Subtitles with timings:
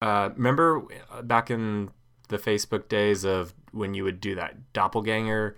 [0.00, 1.90] Uh, remember uh, back in
[2.28, 5.56] the Facebook days of when you would do that doppelganger,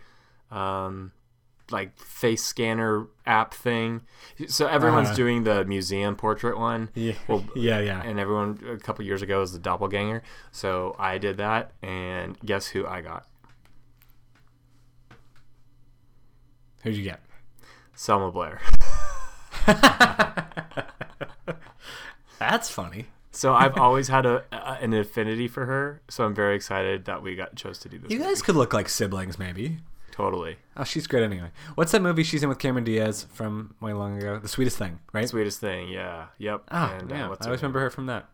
[0.51, 1.13] um,
[1.71, 4.03] like face scanner app thing.
[4.49, 5.17] So everyone's Uh-huh.
[5.17, 6.91] doing the museum portrait one.
[6.95, 8.03] Yeah, Well, yeah, yeah.
[8.03, 10.23] And everyone a couple years ago was the doppelganger.
[10.51, 13.27] So I did that, and guess who I got?
[16.83, 17.21] Who'd you get?
[17.95, 18.61] Selma Blair.
[22.39, 23.07] That's funny.
[23.35, 26.03] So I've always had a, a an affinity for her.
[26.09, 28.11] So I'm very excited that we got chose to do this.
[28.11, 28.31] You movie.
[28.31, 29.79] guys could look like siblings, maybe.
[30.11, 31.51] totally Oh, she's great anyway.
[31.75, 34.39] What's that movie she's in with Cameron Diaz from way long ago?
[34.39, 35.27] The Sweetest Thing, right?
[35.29, 35.89] sweetest thing.
[35.89, 36.27] Yeah.
[36.39, 36.65] Yep.
[36.71, 37.29] Oh, And, uh, yeah.
[37.29, 38.29] what's I always her remember her from that.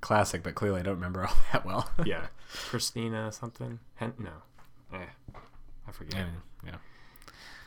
[0.00, 1.88] Classic, but clearly I don't remember all that well.
[2.04, 2.26] Yeah.
[2.68, 3.78] Christina something.
[3.94, 4.32] Hen- no.
[4.92, 5.06] Eh.
[5.88, 6.14] I forget.
[6.16, 6.26] yeah,
[6.66, 6.74] yeah.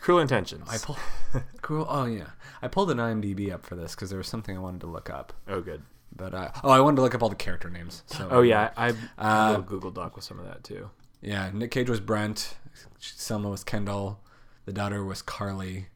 [0.06, 0.70] Cruel Intentions.
[0.70, 1.00] I pulled.
[1.64, 1.88] cool.
[1.90, 2.28] Oh yeah,
[2.62, 5.10] I pulled an IMDb up for this because there was something I wanted to look
[5.10, 5.34] up.
[5.48, 5.82] oh, good.
[6.16, 8.04] But uh, oh, I wanted to look up all the character names.
[8.06, 10.92] So Oh yeah, I, Uh, Google Doc with some of that too.
[11.24, 11.50] yeah.
[11.52, 12.56] Nick Cage was Brent.
[13.00, 14.20] Selma was Kendall.
[14.66, 15.88] The daughter was Carly.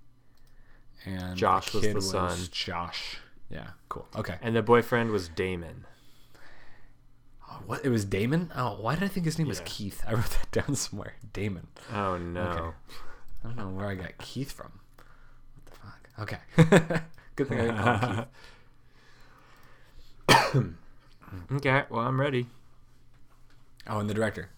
[1.05, 2.39] And Josh the was the son.
[2.51, 3.17] Josh.
[3.51, 3.67] Yeah.
[3.89, 4.07] Cool.
[4.15, 4.37] Okay.
[4.41, 5.85] And the boyfriend was Damon.
[7.47, 7.85] Oh, what?
[7.85, 8.51] It was Damon.
[8.55, 10.03] Oh, why did I think his name was Keith?
[10.07, 11.13] I wrote that down somewhere.
[11.31, 11.67] Damon.
[11.93, 12.41] Oh no.
[12.41, 12.75] Okay.
[13.43, 14.71] I don't know where I got Keith from.
[15.55, 16.09] What the fuck?
[16.19, 17.01] Okay.
[17.35, 18.25] Good thing I didn't call him
[20.27, 20.73] Keith.
[21.51, 22.47] Okay, well I'm ready.
[23.87, 24.49] Oh, and the director,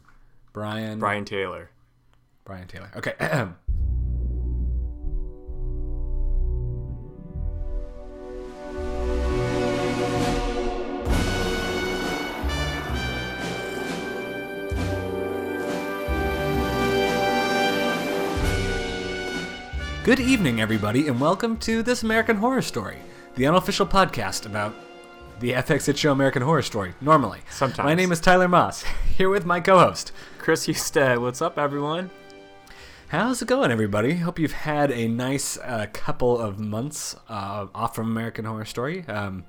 [0.53, 0.99] Brian.
[0.99, 1.69] Brian Taylor.
[2.45, 2.89] Brian Taylor.
[2.95, 3.13] Okay.
[20.11, 22.97] Good evening, everybody, and welcome to This American Horror Story,
[23.35, 24.75] the unofficial podcast about
[25.39, 26.93] the FX hit show American Horror Story.
[26.99, 27.85] Normally, Sometimes.
[27.85, 28.83] My name is Tyler Moss,
[29.17, 30.11] here with my co-host.
[30.37, 31.19] Chris Husted.
[31.19, 32.09] What's up, everyone?
[33.07, 34.16] How's it going, everybody?
[34.16, 39.05] Hope you've had a nice uh, couple of months uh, off from American Horror Story.
[39.07, 39.45] Um,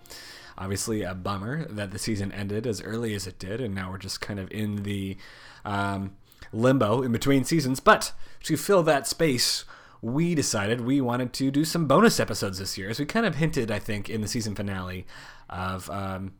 [0.57, 3.99] obviously, a bummer that the season ended as early as it did, and now we're
[3.99, 5.17] just kind of in the
[5.65, 6.13] um,
[6.53, 7.81] limbo in between seasons.
[7.81, 8.13] But
[8.45, 9.65] to fill that space,
[10.03, 13.37] we decided we wanted to do some bonus episodes this year, as we kind of
[13.37, 15.07] hinted, I think, in the season finale
[15.49, 16.33] of um,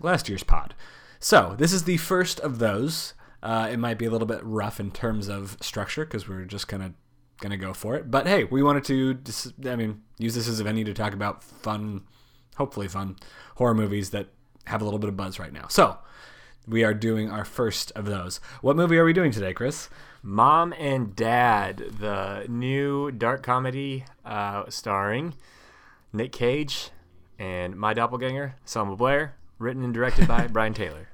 [0.00, 0.74] last year's pod.
[1.18, 3.14] So this is the first of those.
[3.42, 6.68] Uh, it might be a little bit rough in terms of structure because we're just
[6.68, 6.92] kind of
[7.40, 8.10] gonna go for it.
[8.10, 11.12] But hey, we wanted to, dis- I mean, use this as a venue to talk
[11.12, 12.02] about fun,
[12.56, 13.16] hopefully fun
[13.56, 14.28] horror movies that
[14.66, 15.66] have a little bit of buzz right now.
[15.68, 15.98] So
[16.68, 18.38] we are doing our first of those.
[18.60, 19.88] What movie are we doing today, Chris?
[20.22, 25.34] Mom and Dad, the new dark comedy uh, starring
[26.12, 26.90] Nick Cage
[27.38, 31.08] and my doppelganger, Selma Blair, written and directed by Brian Taylor.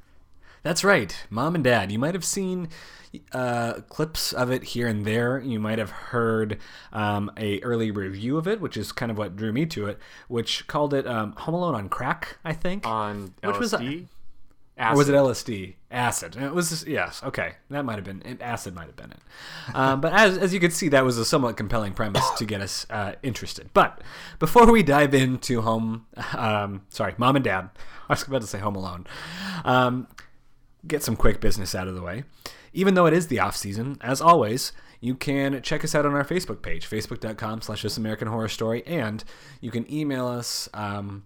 [0.64, 1.92] That's right, Mom and Dad.
[1.92, 2.68] You might have seen
[3.30, 5.38] uh, clips of it here and there.
[5.38, 6.58] You might have heard
[6.92, 10.00] um, a early review of it, which is kind of what drew me to it,
[10.26, 12.84] which called it um, Home Alone on Crack, I think.
[12.84, 13.72] On Which was
[14.76, 14.92] a- LSD?
[14.92, 15.74] Or was it LSD?
[15.90, 16.36] Acid.
[16.36, 17.22] It was yes.
[17.24, 18.42] Okay, that might have been it.
[18.42, 19.18] Acid might have been it.
[19.74, 22.60] Um, but as as you could see, that was a somewhat compelling premise to get
[22.60, 23.70] us uh, interested.
[23.72, 24.02] But
[24.38, 26.06] before we dive into home,
[26.36, 27.70] um, sorry, mom and dad.
[28.08, 29.06] I was about to say Home Alone.
[29.64, 30.06] Um,
[30.86, 32.24] get some quick business out of the way.
[32.72, 36.14] Even though it is the off season, as always, you can check us out on
[36.14, 39.24] our Facebook page, facebook.com slash This American Horror Story, and
[39.60, 41.24] you can email us um,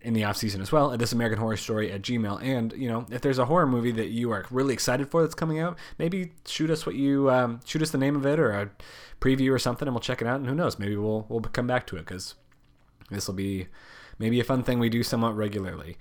[0.00, 2.42] in the off season as well at This American Horror Story at Gmail.
[2.42, 5.34] And you know, if there's a horror movie that you are really excited for that's
[5.34, 8.52] coming out, maybe shoot us what you um, shoot us the name of it or
[8.52, 8.70] a
[9.20, 10.36] preview or something, and we'll check it out.
[10.36, 12.34] And who knows, maybe we'll we'll come back to it because
[13.10, 13.66] this will be
[14.18, 15.96] maybe a fun thing we do somewhat regularly.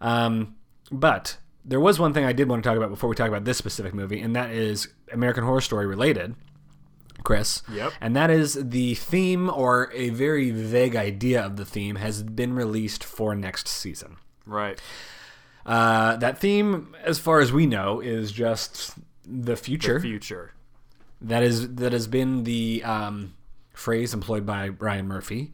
[0.00, 0.56] Um,
[0.90, 3.44] but there was one thing I did want to talk about before we talk about
[3.44, 6.34] this specific movie, and that is American Horror Story related.
[7.24, 7.62] Chris.
[7.72, 7.92] Yep.
[8.00, 12.54] And that is the theme or a very vague idea of the theme has been
[12.54, 14.16] released for next season.
[14.46, 14.80] Right.
[15.66, 18.94] Uh, that theme, as far as we know, is just
[19.24, 19.94] the future.
[19.94, 20.52] The future.
[21.20, 23.34] That is that has been the um,
[23.74, 25.52] phrase employed by Ryan Murphy,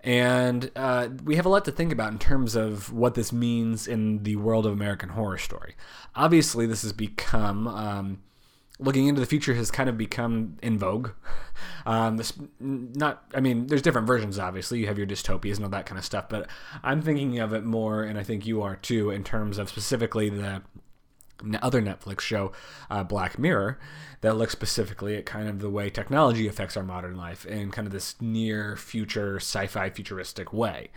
[0.00, 3.88] and uh, we have a lot to think about in terms of what this means
[3.88, 5.74] in the world of American Horror Story.
[6.14, 8.22] Obviously, this has become um,
[8.78, 11.10] looking into the future has kind of become in vogue.
[11.86, 14.38] Um, this not, I mean, there's different versions.
[14.38, 16.48] Obviously, you have your dystopias and all that kind of stuff, but
[16.82, 20.30] I'm thinking of it more, and I think you are too, in terms of specifically
[20.30, 20.62] the
[21.62, 22.52] other Netflix show,
[22.90, 23.78] uh, Black Mirror,
[24.22, 27.86] that looks specifically at kind of the way technology affects our modern life in kind
[27.86, 30.90] of this near future, sci fi futuristic way.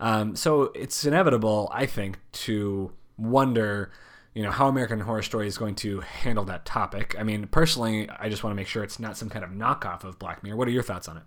[0.00, 3.90] Um, so it's inevitable, I think, to wonder,
[4.36, 7.16] you know, how American Horror Story is going to handle that topic.
[7.18, 10.04] I mean, personally, I just want to make sure it's not some kind of knockoff
[10.04, 10.56] of Black Mirror.
[10.56, 11.22] What are your thoughts on it?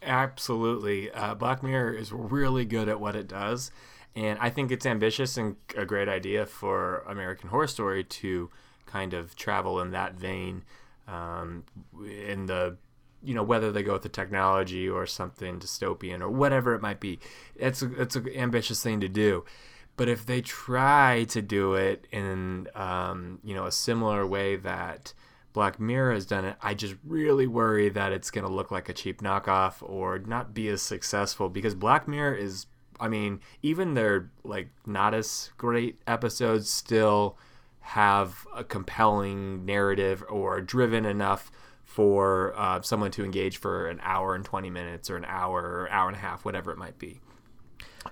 [0.00, 1.10] Absolutely.
[1.10, 3.72] Uh, Black Mirror is really good at what it does.
[4.14, 8.48] And I think it's ambitious and a great idea for American Horror Story to
[8.86, 10.62] kind of travel in that vein
[11.08, 11.64] um,
[12.06, 12.76] in the
[13.24, 16.98] you know whether they go with the technology or something dystopian or whatever it might
[16.98, 17.20] be
[17.54, 19.44] it's a, it's an ambitious thing to do
[19.96, 25.14] but if they try to do it in um, you know a similar way that
[25.52, 28.88] Black Mirror has done it, I just really worry that it's going to look like
[28.88, 32.66] a cheap knockoff or not be as successful because Black Mirror is
[33.00, 37.36] I mean, even their like not as great episodes still
[37.80, 41.50] have a compelling narrative or driven enough
[41.84, 45.90] for uh, someone to engage for an hour and 20 minutes or an hour or
[45.90, 47.20] hour and a half, whatever it might be.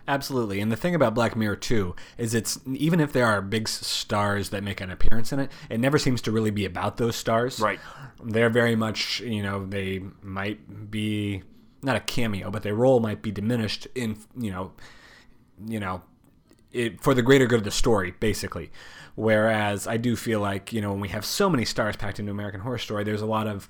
[0.07, 0.61] Absolutely.
[0.61, 4.51] And the thing about Black Mirror 2 is it's even if there are big stars
[4.51, 7.61] that make an appearance in it, it never seems to really be about those stars.
[7.61, 7.81] Right.
[8.23, 11.43] They're very much, you know, they might be
[11.83, 14.73] not a cameo, but their role might be diminished in, you know,
[15.67, 16.03] you know,
[16.73, 18.71] it, for the greater good of the story, basically.
[19.17, 22.31] Whereas I do feel like, you know, when we have so many stars packed into
[22.31, 23.69] American Horror Story, there's a lot of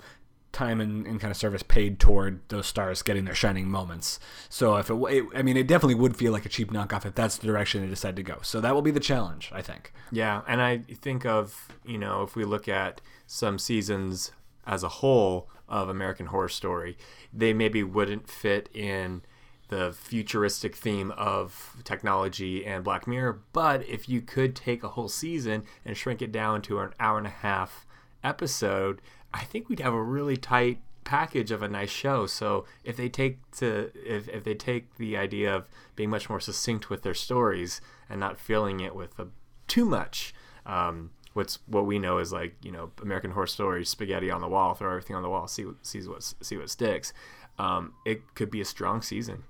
[0.53, 4.19] time and, and kind of service paid toward those stars getting their shining moments.
[4.49, 7.15] So if it, it, I mean, it definitely would feel like a cheap knockoff if
[7.15, 8.39] that's the direction they decide to go.
[8.43, 9.93] So that will be the challenge, I think.
[10.11, 14.33] Yeah, and I think of you know if we look at some seasons
[14.67, 16.99] as a whole of American Horror Story,
[17.33, 19.23] they maybe wouldn't fit in
[19.69, 23.41] the futuristic theme of technology and Black Mirror.
[23.53, 27.19] But if you could take a whole season and shrink it down to an hour
[27.19, 27.87] and a half
[28.23, 29.01] episode,
[29.33, 32.27] I think we'd have a really tight package of a nice show.
[32.27, 36.41] So if they take to if, if they take the idea of being much more
[36.41, 39.29] succinct with their stories and not filling it with a,
[39.67, 40.35] too much,
[40.67, 44.49] um, what's what we know is like you know American Horror Story spaghetti on the
[44.49, 47.13] wall, throw everything on the wall, see see what see what sticks.
[47.59, 49.45] Um, it could be a strong season.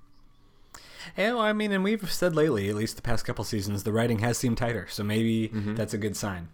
[1.17, 3.93] Yeah, well, I mean, and we've said lately, at least the past couple seasons, the
[3.93, 4.87] writing has seemed tighter.
[4.91, 5.75] So maybe mm-hmm.
[5.75, 6.49] that's a good sign.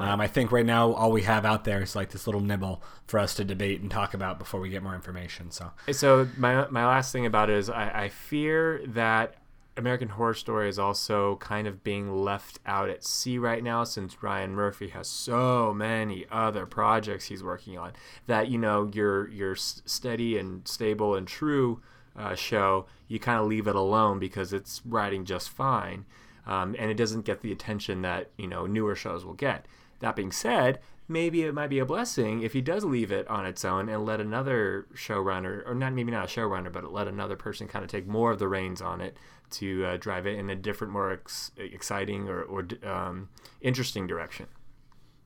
[0.00, 2.82] Um, I think right now all we have out there is like this little nibble
[3.06, 5.50] for us to debate and talk about before we get more information.
[5.50, 9.34] So, so my my last thing about it is I, I fear that
[9.76, 14.22] American Horror Story is also kind of being left out at sea right now since
[14.22, 17.92] Ryan Murphy has so many other projects he's working on
[18.26, 21.80] that you know your your steady and stable and true
[22.16, 26.04] uh, show you kind of leave it alone because it's writing just fine
[26.46, 29.66] um, and it doesn't get the attention that you know newer shows will get.
[30.00, 33.44] That being said, maybe it might be a blessing if he does leave it on
[33.44, 37.36] its own and let another showrunner, or not maybe not a showrunner, but let another
[37.36, 39.16] person kind of take more of the reins on it
[39.50, 43.28] to uh, drive it in a different, more ex- exciting or, or um,
[43.60, 44.46] interesting direction.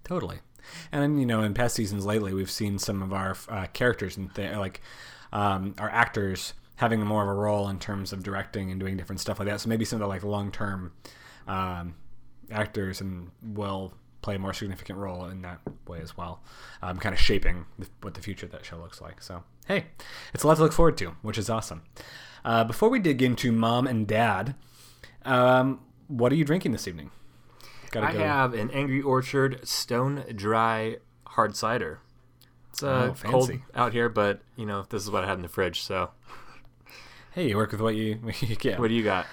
[0.05, 0.38] Totally.
[0.93, 4.35] And you know, in past seasons lately, we've seen some of our uh, characters and
[4.35, 4.81] th- like
[5.32, 9.21] um, our actors having more of a role in terms of directing and doing different
[9.21, 9.61] stuff like that.
[9.61, 10.93] So maybe some of the like long term
[11.47, 11.94] um,
[12.50, 13.93] actors and will
[14.25, 16.43] play a more significant role in that way as well,
[16.82, 19.23] um, kind of shaping the, what the future of that show looks like.
[19.23, 19.85] So hey,
[20.32, 21.82] it's a lot to look forward to, which is awesome.
[22.43, 24.55] Uh, before we dig into mom and dad,
[25.26, 27.11] um, what are you drinking this evening?
[27.90, 28.19] Gotta I go.
[28.21, 32.00] have an Angry Orchard Stone Dry Hard Cider.
[32.71, 35.43] It's uh, oh, cold out here, but you know this is what I had in
[35.43, 36.11] the fridge, so
[37.33, 38.78] Hey, you work with what you, what you get.
[38.78, 39.26] What do you got?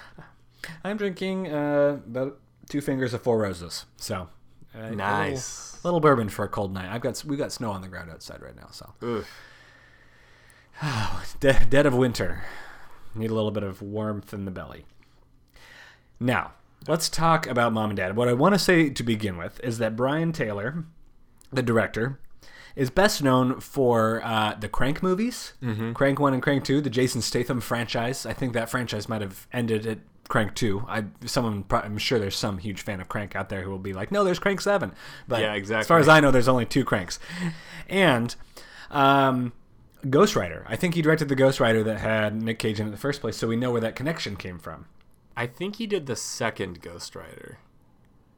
[0.84, 3.86] I'm drinking uh, about two fingers of Four Roses.
[3.96, 4.28] So
[4.74, 5.74] uh, nice.
[5.76, 6.90] Little, little, bourbon for a cold night.
[6.90, 8.68] I've got we got snow on the ground outside right now.
[8.70, 9.24] So
[11.40, 12.44] De- dead of winter.
[13.14, 14.86] Need a little bit of warmth in the belly.
[16.18, 16.52] Now,
[16.88, 18.16] let's talk about mom and dad.
[18.16, 20.84] What I want to say to begin with is that Brian Taylor,
[21.52, 22.18] the director,
[22.74, 25.92] is best known for uh, the Crank movies, mm-hmm.
[25.92, 28.24] Crank One and Crank Two, the Jason Statham franchise.
[28.24, 29.98] I think that franchise might have ended at
[30.28, 30.84] Crank Two.
[30.88, 33.92] I someone I'm sure there's some huge fan of Crank out there who will be
[33.92, 34.92] like, no, there's Crank Seven.
[35.28, 35.80] But yeah, exactly.
[35.80, 37.18] As far as I know, there's only two Cranks,
[37.88, 38.34] and.
[38.90, 39.52] Um,
[40.08, 40.66] Ghost Rider.
[40.68, 42.98] I think he directed the Ghost Rider that had Nick Cage in it in the
[42.98, 44.86] first place, so we know where that connection came from.
[45.36, 47.58] I think he did the second Ghost Rider,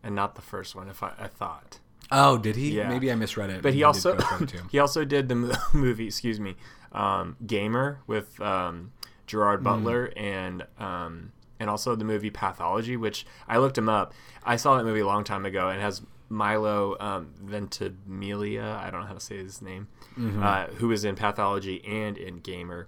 [0.02, 0.88] and not the first one.
[0.88, 1.80] If I, I thought.
[2.10, 2.76] Oh, did he?
[2.76, 2.88] Yeah.
[2.88, 3.62] Maybe I misread it.
[3.62, 4.18] But he, he also
[4.70, 6.06] he also did the movie.
[6.06, 6.56] Excuse me,
[6.92, 8.92] um, Gamer with um,
[9.26, 9.64] Gerard hmm.
[9.64, 10.20] Butler mm.
[10.20, 11.32] and um,
[11.64, 14.12] and also the movie Pathology, which I looked him up.
[14.44, 18.78] I saw that movie a long time ago and has Milo um, Ventimiglia.
[18.82, 19.88] I don't know how to say his name.
[20.18, 20.42] Mm-hmm.
[20.42, 22.84] Uh, who is in Pathology and in Gamer.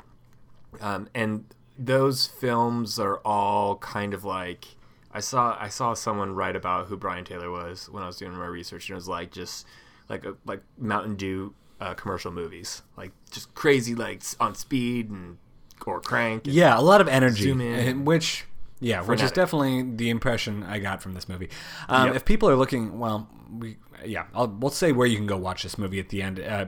[0.81, 1.47] Um, and
[1.79, 4.77] those films are all kind of like
[5.13, 8.33] I saw I saw someone write about who Brian Taylor was when I was doing
[8.33, 9.67] my research, and it was like just
[10.11, 15.39] like a, like Mountain Dew uh, commercial movies, like just crazy like on speed and
[15.87, 16.45] or crank.
[16.47, 17.75] and- Yeah, a lot of energy, Zoom in.
[17.89, 18.45] and which
[18.81, 21.49] yeah, which is definitely the impression I got from this movie.
[21.89, 22.17] Um, Yep.
[22.17, 25.63] If people are looking, well, we yeah, I'll, we'll say where you can go watch
[25.63, 26.67] this movie at the end, uh,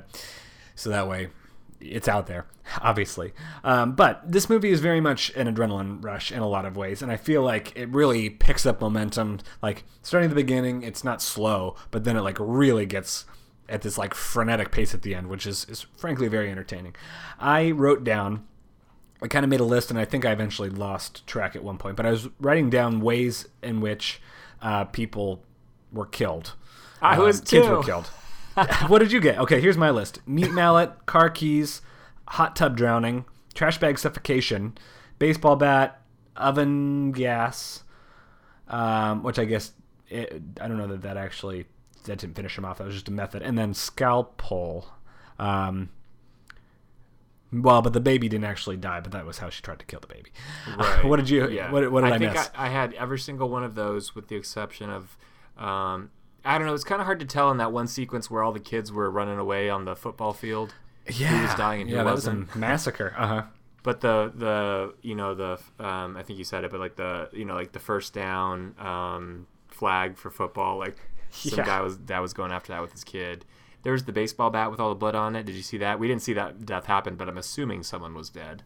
[0.74, 1.28] so that way
[1.80, 2.46] it's out there,
[2.80, 3.32] obviously.
[3.62, 7.02] Um, but this movie is very much an adrenaline rush in a lot of ways,
[7.02, 9.40] and I feel like it really picks up momentum.
[9.62, 13.26] Like starting at the beginning, it's not slow, but then it like really gets
[13.68, 16.96] at this like frenetic pace at the end, which is, is frankly very entertaining.
[17.38, 18.46] I wrote down
[19.22, 21.76] I kind of made a list, and I think I eventually lost track at one
[21.78, 21.96] point.
[21.96, 24.20] But I was writing down ways in which
[24.62, 25.42] uh, people
[25.92, 26.54] were killed.
[27.02, 28.06] I Um, was kids were killed.
[28.88, 29.38] what did you get?
[29.38, 31.82] Okay, here's my list: meat mallet, car keys,
[32.28, 34.76] hot tub drowning, trash bag suffocation,
[35.18, 36.00] baseball bat,
[36.36, 37.82] oven gas,
[38.68, 39.72] um, which I guess
[40.08, 41.66] it, I don't know that that actually
[42.04, 42.78] that didn't finish him off.
[42.78, 44.88] That was just a method, and then scalpel.
[45.38, 45.90] Um,
[47.52, 50.00] well, but the baby didn't actually die, but that was how she tried to kill
[50.00, 50.30] the baby.
[50.76, 51.04] Right.
[51.04, 51.48] what did you?
[51.48, 51.70] Yeah.
[51.70, 52.50] What, what did I, think miss?
[52.54, 55.16] I, I had every single one of those, with the exception of,
[55.56, 56.10] um,
[56.44, 56.74] I don't know.
[56.74, 59.10] It's kind of hard to tell in that one sequence where all the kids were
[59.10, 60.74] running away on the football field.
[61.12, 62.46] yeah, He was dying and who yeah, that wasn't.
[62.48, 63.14] was a massacre.
[63.16, 63.42] Uh huh.
[63.82, 67.28] But the the you know the um, I think you said it, but like the
[67.32, 70.96] you know like the first down um, flag for football, like
[71.30, 71.64] some Yeah.
[71.64, 73.44] guy was that was going after that with his kid.
[73.84, 75.44] There was the baseball bat with all the blood on it.
[75.46, 75.98] Did you see that?
[75.98, 78.62] We didn't see that death happen, but I'm assuming someone was dead.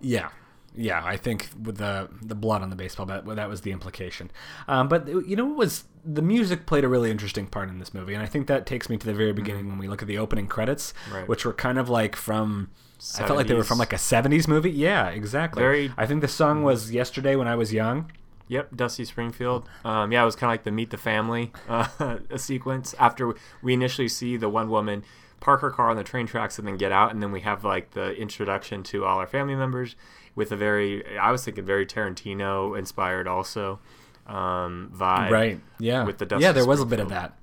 [0.00, 0.28] Yeah,
[0.74, 1.02] yeah.
[1.04, 4.30] I think with the the blood on the baseball bat, well, that was the implication.
[4.68, 7.94] Um, but you know what was the music played a really interesting part in this
[7.94, 10.08] movie, and I think that takes me to the very beginning when we look at
[10.08, 11.14] the opening credits, Mm-hmm.
[11.14, 11.28] Right.
[11.28, 12.70] which were kind of like from.
[13.18, 14.70] I felt like they were from like a '70s movie.
[14.70, 15.62] Yeah, exactly.
[15.62, 18.10] Very- I think the song was "Yesterday" when I was young.
[18.48, 19.68] Yep, Dusty Springfield.
[19.84, 22.94] Um, yeah, it was kind of like the Meet the Family uh, sequence.
[22.98, 25.04] After we initially see the one woman
[25.40, 27.64] park her car on the train tracks and then get out, and then we have
[27.64, 29.96] like the introduction to all our family members
[30.34, 33.80] with a very, I was thinking very Tarantino inspired also
[34.26, 35.30] um, vibe.
[35.30, 35.60] Right.
[35.78, 36.04] Yeah.
[36.04, 37.36] With the Dusty yeah, there was a bit of that.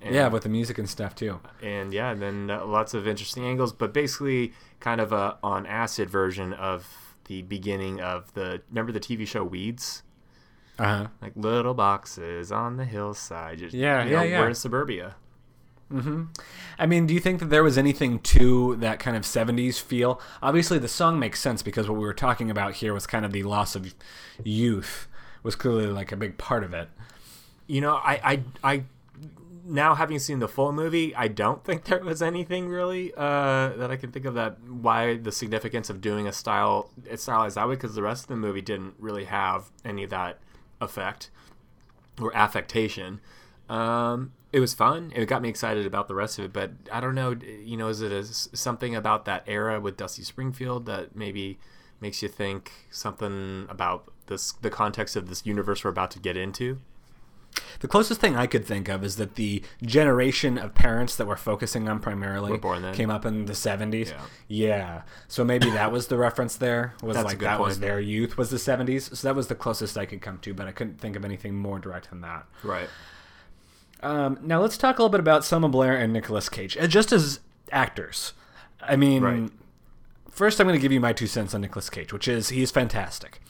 [0.00, 1.40] And- yeah, with the music and stuff too.
[1.62, 5.66] and yeah, and then uh, lots of interesting angles, but basically kind of a on
[5.66, 10.02] acid version of the beginning of the remember the TV show Weeds.
[10.78, 11.06] Uh huh.
[11.20, 13.58] like little boxes on the hillside.
[13.58, 14.40] Just, Yeah, you yeah, know, yeah.
[14.40, 15.16] We're in suburbia.
[15.90, 16.24] Hmm.
[16.78, 20.20] I mean, do you think that there was anything to that kind of 70s feel?
[20.42, 23.32] Obviously, the song makes sense because what we were talking about here was kind of
[23.32, 23.94] the loss of
[24.44, 25.08] youth,
[25.42, 26.88] was clearly like a big part of it.
[27.66, 28.84] You know, I, I, I,
[29.64, 33.90] now having seen the full movie, I don't think there was anything really uh, that
[33.90, 37.66] I can think of that why the significance of doing a style a stylized that
[37.66, 40.38] way because the rest of the movie didn't really have any of that
[40.80, 41.30] effect
[42.20, 43.20] or affectation.
[43.68, 45.12] Um, it was fun.
[45.14, 47.32] It got me excited about the rest of it, but I don't know.
[47.32, 51.58] You know, is it a, something about that era with Dusty Springfield that maybe
[52.00, 56.36] makes you think something about this, the context of this universe we're about to get
[56.36, 56.80] into?
[57.80, 61.36] The closest thing I could think of is that the generation of parents that we're
[61.36, 62.58] focusing on primarily
[62.92, 64.10] came up in the 70s.
[64.10, 64.20] Yeah.
[64.48, 65.02] Yeah.
[65.28, 66.94] So maybe that was the reference there.
[67.02, 69.14] Was That's like that was their youth was the 70s.
[69.16, 71.54] So that was the closest I could come to, but I couldn't think of anything
[71.54, 72.46] more direct than that.
[72.62, 72.88] Right.
[74.02, 77.12] Um, now let's talk a little bit about Selma Blair and Nicolas Cage, uh, just
[77.12, 77.40] as
[77.72, 78.32] actors.
[78.80, 79.50] I mean, Right.
[80.38, 82.62] First I'm going to give you my two cents on Nicolas Cage, which is he
[82.62, 83.40] is fantastic.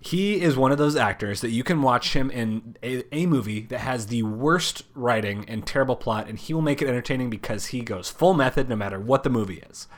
[0.00, 3.62] He is one of those actors that you can watch him in a, a movie
[3.62, 7.66] that has the worst writing and terrible plot, and he will make it entertaining because
[7.66, 9.88] he goes full method no matter what the movie is.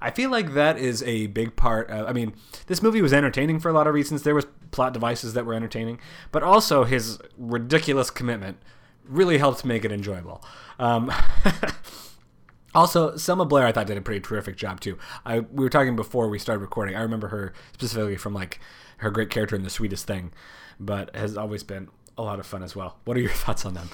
[0.00, 1.90] I feel like that is a big part.
[1.90, 2.34] Of, I mean,
[2.66, 4.22] this movie was entertaining for a lot of reasons.
[4.22, 5.98] There was plot devices that were entertaining,
[6.30, 8.58] but also his ridiculous commitment
[9.08, 10.44] really helped make it enjoyable.
[10.78, 11.10] Um,
[12.74, 14.98] also, Selma Blair, I thought did a pretty terrific job too.
[15.24, 16.96] I we were talking before we started recording.
[16.96, 18.60] I remember her specifically from like
[18.98, 20.32] her great character in The Sweetest Thing,
[20.80, 22.98] but has always been a lot of fun as well.
[23.04, 23.88] What are your thoughts on them?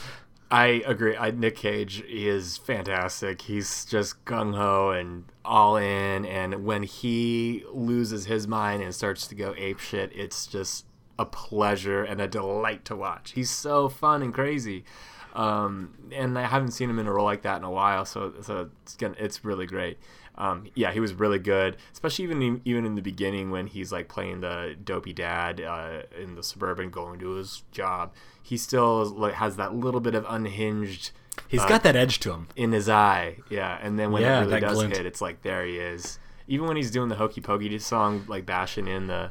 [0.51, 1.17] I agree.
[1.17, 3.43] I, Nick Cage is fantastic.
[3.43, 6.27] He's just gung ho and all in.
[6.27, 10.87] And when he loses his mind and starts to go ape shit, it's just
[11.21, 13.33] a pleasure and a delight to watch.
[13.33, 14.85] He's so fun and crazy.
[15.33, 18.33] Um, and I haven't seen him in a role like that in a while, so
[18.43, 19.99] so it's gonna, it's really great.
[20.37, 23.93] Um, yeah, he was really good, especially even in, even in the beginning when he's
[23.93, 28.13] like playing the dopey dad uh, in the suburban, going to his job.
[28.43, 31.11] He still like, has that little bit of unhinged
[31.47, 32.49] He's uh, got that edge to him.
[32.57, 33.79] in his eye, yeah.
[33.83, 34.97] And then when Yeah, it really does glint.
[34.97, 36.19] hit, it's like there he is.
[36.49, 39.31] even when he's doing the hokey pokey song, like bashing in the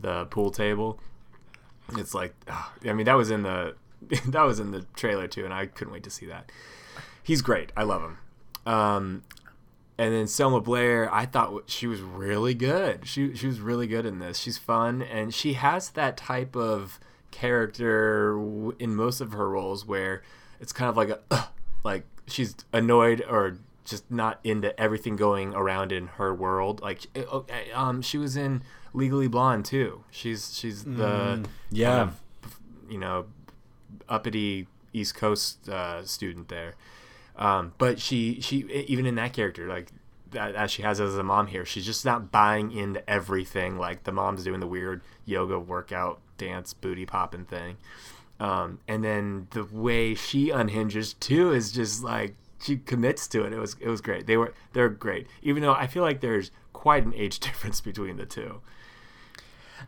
[0.00, 0.98] the pool table,
[1.96, 3.74] it's like, ah, I mean, that was in the
[4.26, 6.50] that was in the trailer too, and I couldn't wait to see that.
[7.22, 7.72] He's great.
[7.76, 8.18] I love him.
[8.66, 9.22] Um,
[9.98, 13.06] and then Selma Blair, I thought she was really good.
[13.06, 14.38] She she was really good in this.
[14.38, 17.00] She's fun, and she has that type of
[17.30, 18.38] character
[18.78, 20.22] in most of her roles where
[20.60, 21.48] it's kind of like a
[21.84, 26.80] like she's annoyed or just not into everything going around in her world.
[26.80, 28.62] Like eh, okay, um, she was in
[28.94, 30.04] Legally Blonde too.
[30.10, 31.88] She's she's the yeah.
[31.88, 32.00] kind
[32.44, 33.26] of, you know
[34.08, 36.74] uppity East Coast uh, student there.
[37.36, 39.92] Um, but she she even in that character like
[40.32, 43.78] that as she has as a mom here, she's just not buying into everything.
[43.78, 47.76] Like the mom's doing the weird yoga workout dance booty popping thing.
[48.40, 53.52] Um, and then the way she unhinges too is just like she commits to it.
[53.52, 54.26] It was it was great.
[54.26, 55.26] They were they're great.
[55.42, 58.60] Even though I feel like there's quite an age difference between the two.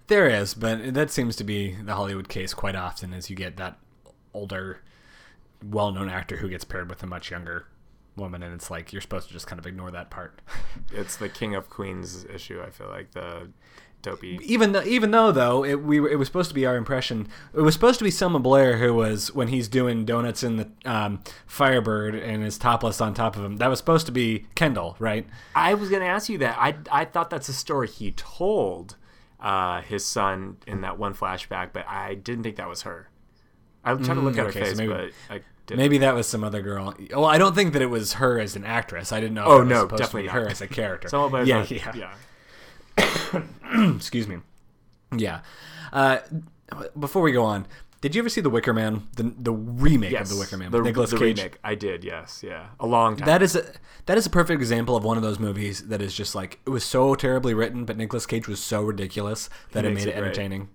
[0.07, 3.57] There is, but that seems to be the Hollywood case quite often as you get
[3.57, 3.77] that
[4.35, 4.81] older,
[5.65, 7.67] well known actor who gets paired with a much younger
[8.17, 10.41] woman, and it's like you're supposed to just kind of ignore that part.
[10.93, 12.61] It's the King of Queens issue.
[12.61, 13.49] I feel like the
[14.03, 14.41] dopey.
[14.43, 17.61] even though, even though though it we it was supposed to be our impression, it
[17.61, 21.23] was supposed to be Selma Blair who was when he's doing donuts in the um,
[21.47, 23.57] Firebird and is topless on top of him.
[23.59, 25.27] That was supposed to be Kendall, right?
[25.55, 26.57] I was gonna ask you that.
[26.59, 28.97] I I thought that's a story he told
[29.39, 33.09] uh, his son in that one flashback, but I didn't think that was her.
[33.85, 35.79] I tried to look at her Mm, okay, so maybe- but I didn't.
[35.79, 36.95] Maybe that was some other girl.
[37.13, 39.13] Well, I don't think that it was her as an actress.
[39.13, 39.43] I didn't know.
[39.43, 41.09] if Oh, it was no, supposed definitely to be her as a character.
[41.17, 42.13] Of yeah, yeah,
[42.99, 43.43] yeah.
[43.97, 44.39] Excuse me.
[45.17, 45.41] Yeah.
[45.93, 46.19] Uh,
[46.99, 47.67] before we go on,
[48.01, 50.71] did you ever see The Wicker Man, the the remake Yes, of The Wicker Man
[50.71, 51.39] the, Nicolas the Cage?
[51.39, 51.59] remake.
[51.65, 52.05] I did.
[52.05, 53.27] Yes, yeah, a long time.
[53.27, 53.65] That is a
[54.07, 56.71] that is a perfect example of one of those movies that is just like it
[56.71, 60.17] was so terribly written, but Nicolas Cage was so ridiculous that it made it it
[60.17, 60.69] entertaining.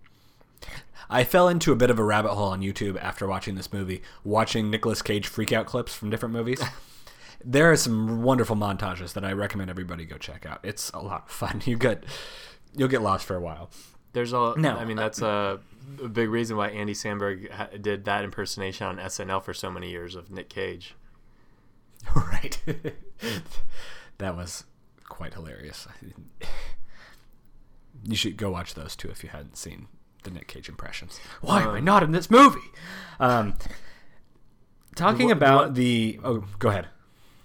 [1.09, 4.01] I fell into a bit of a rabbit hole on YouTube after watching this movie,
[4.23, 6.61] watching Nicolas Cage freak out clips from different movies.
[7.45, 10.59] there are some wonderful montages that I recommend everybody go check out.
[10.63, 11.61] It's a lot of fun.
[11.65, 12.03] You get
[12.75, 13.69] you'll get lost for a while.
[14.13, 14.53] There's a.
[14.57, 14.77] No.
[14.77, 15.59] I mean, that's a,
[16.01, 19.89] a big reason why Andy Samberg ha- did that impersonation on SNL for so many
[19.89, 20.95] years of Nick Cage.
[22.15, 22.61] right.
[24.17, 24.65] that was
[25.03, 25.87] quite hilarious.
[28.03, 29.87] You should go watch those too if you hadn't seen
[30.25, 31.19] the Nick Cage impressions.
[31.41, 32.59] Why am I not in this movie?
[33.19, 33.53] Um,
[34.95, 36.87] talking What- about what- the oh, go ahead.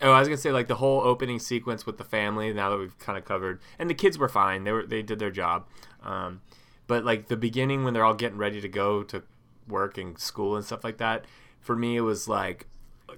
[0.02, 2.52] Oh, I was gonna say like the whole opening sequence with the family.
[2.52, 4.64] Now that we've kind of covered, and the kids were fine.
[4.64, 5.66] They were they did their job.
[6.02, 6.40] Um,
[6.86, 9.22] but like the beginning when they're all getting ready to go to
[9.68, 11.26] work and school and stuff like that,
[11.60, 12.66] for me it was like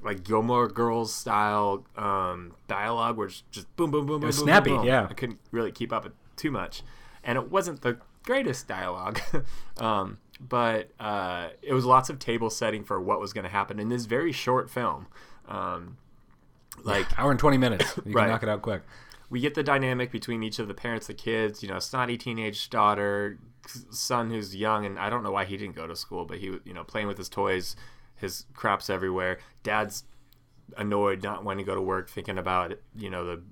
[0.03, 4.47] like Gilmore Girls style um, dialogue, where it's just boom, boom, boom, boom, was boom,
[4.47, 4.87] snappy, boom, boom.
[4.87, 5.07] yeah.
[5.09, 6.83] I couldn't really keep up with too much,
[7.23, 9.21] and it wasn't the greatest dialogue.
[9.79, 13.79] um, but uh, it was lots of table setting for what was going to happen
[13.79, 15.07] in this very short film.
[15.49, 15.97] Um,
[16.83, 17.97] like Hour and twenty minutes.
[18.05, 18.23] You Right.
[18.25, 18.83] can knock it out quick.
[19.31, 22.71] we get the dynamic between each of the parents, the kids, you know, snotty teenage
[22.71, 23.39] daughter,
[23.91, 26.47] son who's young, and I don't know why he didn't go to school, but he,
[26.65, 27.77] you know, playing with his toys,
[28.17, 29.39] his crops everywhere.
[29.63, 30.05] Dad's
[30.77, 33.43] annoyed, not wanting to go to work, thinking about, you know, the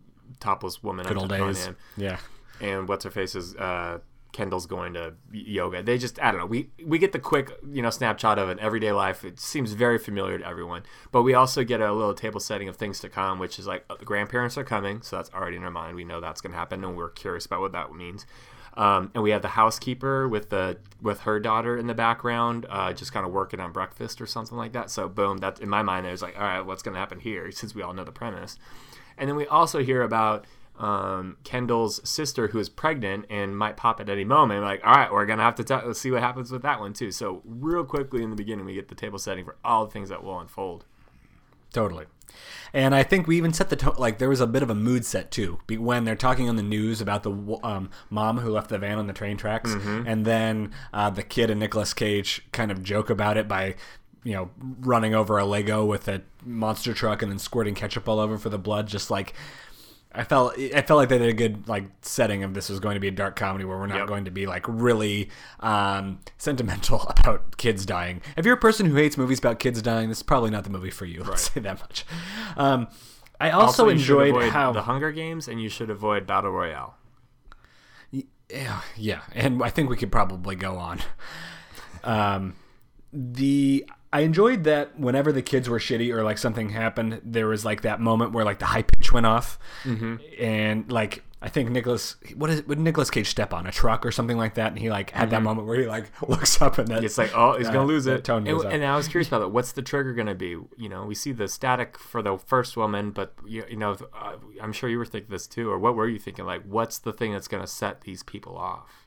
[0.41, 1.69] topless woman Good old days.
[1.97, 2.19] Yeah.
[2.61, 3.99] And what's her face is uh,
[4.33, 5.83] Kendall's going to yoga.
[5.83, 6.47] They just, I don't know.
[6.47, 9.25] We we get the quick, you know, snapshot of an everyday life.
[9.25, 12.77] It seems very familiar to everyone, but we also get a little table setting of
[12.77, 15.65] things to come, which is like uh, the grandparents are coming, so that's already in
[15.65, 15.97] our mind.
[15.97, 18.27] We know that's going to happen, and we're curious about what that means.
[18.75, 22.93] Um, and we have the housekeeper with the with her daughter in the background, uh,
[22.93, 24.91] just kind of working on breakfast or something like that.
[24.91, 27.21] So boom, that's in my mind, I was like, all right, what's going to happen
[27.21, 27.51] here?
[27.61, 28.59] Since we all know the premise,
[29.19, 30.47] and then we also hear about
[30.81, 34.63] um, Kendall's sister who is pregnant and might pop at any moment.
[34.63, 36.95] Like, all right, we're gonna have to t- let's see what happens with that one
[36.95, 37.13] too.
[37.13, 40.09] So real quickly in the beginning, we get the table setting for all the things
[40.09, 40.87] that will unfold.
[41.73, 42.07] Totally.
[42.73, 43.97] And I think we even set the tone.
[43.99, 46.63] Like there was a bit of a mood set too, when they're talking on the
[46.63, 49.73] news about the um, mom who left the van on the train tracks,
[50.07, 53.75] and then uh, the kid and Nicolas Cage kind of joke about it by,
[54.25, 58.21] you know, running over a Lego with a monster truck and then squirting ketchup all
[58.21, 58.87] over for the blood.
[58.87, 59.35] Just like
[60.13, 62.95] I felt, I felt like they did a good like setting of this was going
[62.95, 64.07] to be a dark comedy where we're not Yep.
[64.09, 68.21] going to be like really um, sentimental about kids dying.
[68.37, 70.71] If you're a person who hates movies about kids dying, this is probably not the
[70.71, 71.23] movie for you.
[71.29, 72.05] Let's say that much.
[72.57, 72.89] Um,
[73.41, 76.97] I also, you enjoyed avoid how the Hunger Games and you should avoid Battle Royale.
[78.13, 81.01] yeah, yeah, and I think we could probably go on.
[82.03, 82.55] Um,
[83.13, 87.65] the I enjoyed that whenever the kids were shitty or like something happened, there was
[87.65, 90.17] like that moment where like the high pitch went off, Mm-hmm.
[90.41, 94.11] and like I think Nicolas, what is would Nicolas Cage step on a truck or
[94.11, 96.89] something like that, and he like had that moment where he like looks up and
[96.89, 97.05] that Mm-hmm.
[97.07, 98.25] It's like, oh, he's uh, gonna lose it.
[98.25, 99.49] tone and, and I was curious about that.
[99.49, 100.49] What's the trigger gonna be?
[100.77, 104.37] You know, we see the static for the first woman, but you, you know, uh,
[104.61, 106.45] I'm sure you were thinking this too, or what were you thinking?
[106.45, 109.07] Like, what's the thing that's gonna set these people off?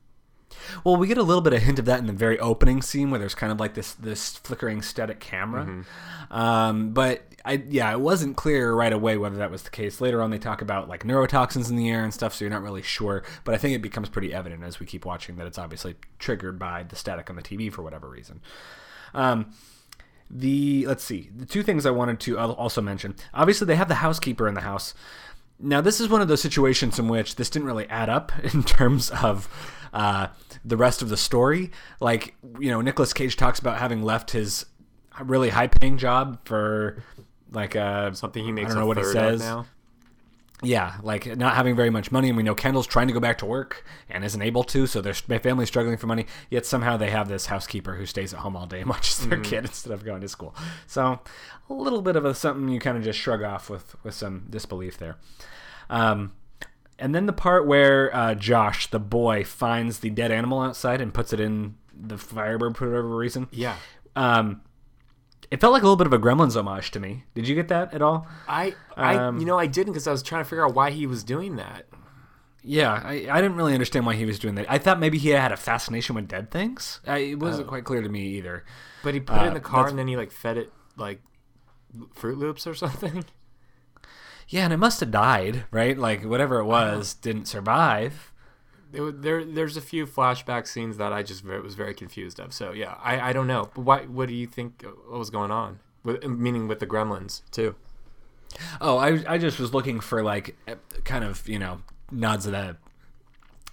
[0.83, 3.11] Well, we get a little bit of hint of that in the very opening scene
[3.11, 5.65] where there's kind of like this this flickering static camera.
[5.65, 6.33] Mm-hmm.
[6.33, 9.99] Um, but I yeah, it wasn't clear right away whether that was the case.
[9.99, 12.63] Later on, they talk about like neurotoxins in the air and stuff, so you're not
[12.63, 13.23] really sure.
[13.43, 16.57] But I think it becomes pretty evident as we keep watching that it's obviously triggered
[16.57, 18.41] by the static on the TV for whatever reason.
[19.13, 19.53] Um,
[20.29, 23.15] the let's see the two things I wanted to also mention.
[23.33, 24.93] Obviously, they have the housekeeper in the house.
[25.63, 28.63] Now, this is one of those situations in which this didn't really add up in
[28.63, 29.47] terms of
[29.93, 30.27] uh,
[30.65, 31.71] the rest of the story.
[31.99, 34.65] Like, you know, Nicolas Cage talks about having left his
[35.21, 37.01] really high-paying job for
[37.51, 39.39] like uh, Something he makes I don't know a what he says.
[39.39, 39.65] now.
[40.63, 43.37] Yeah, like not having very much money, and we know Kendall's trying to go back
[43.39, 46.25] to work and isn't able to, so their family's struggling for money.
[46.49, 49.39] Yet somehow they have this housekeeper who stays at home all day and watches their
[49.39, 50.55] kid instead of going to school.
[50.87, 51.19] So
[51.69, 54.45] a little bit of a something you kind of just shrug off with with some
[54.49, 55.17] disbelief there.
[55.89, 56.33] Um,
[56.99, 61.13] and then the part where uh, Josh, the boy, finds the dead animal outside and
[61.13, 63.47] puts it in the Firebird for whatever reason.
[63.51, 63.75] Yeah,
[64.15, 64.61] Um,
[65.51, 67.23] it felt like a little bit of a Gremlins homage to me.
[67.35, 68.27] Did you get that at all?
[68.47, 70.91] I, I, Um, you know, I didn't because I was trying to figure out why
[70.91, 71.85] he was doing that.
[72.65, 74.65] Yeah, I, I didn't really understand why he was doing that.
[74.71, 77.01] I thought maybe he had a fascination with dead things.
[77.05, 78.63] I, it wasn't quite clear to me either.
[79.03, 81.21] But he put it in Uh, the car and then he like fed it like
[82.15, 83.25] Fruit Loops or something.
[84.47, 85.97] Yeah, and it must have died, right?
[85.97, 88.31] Like whatever it was didn't survive.
[88.93, 92.53] It, there, there's a few flashback scenes that I just was very confused of.
[92.53, 93.69] So yeah, I, I don't know.
[93.73, 93.99] But why?
[94.03, 94.83] What do you think?
[94.85, 95.79] uh, What was going on?
[96.03, 97.75] With, meaning with the Gremlins too.
[98.79, 100.55] Oh, I, I just was looking for like
[101.05, 102.77] kind of you know nods of the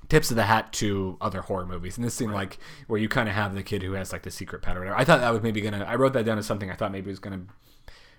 [0.09, 3.29] tips of the hat to other horror movies, and this seemed like where you kind
[3.29, 4.97] of have the kid who has like the secret pet or whatever.
[4.99, 5.85] I thought that was maybe gonna.
[5.85, 7.43] I wrote that down as something I thought maybe was gonna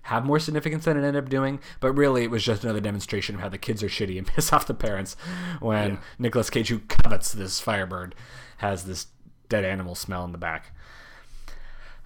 [0.02, 3.36] have more significance than it ended up doing, but really it was just another demonstration
[3.36, 5.16] of how the kids are shitty and piss off the parents
[5.60, 5.98] when Yeah.
[6.18, 8.14] Nicolas Cage, who covets this Firebird,
[8.58, 9.06] has this
[9.48, 10.72] dead animal smell in the back.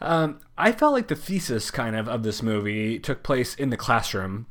[0.00, 3.76] Um, I felt like the thesis kind of of this movie took place in the
[3.78, 4.46] classroom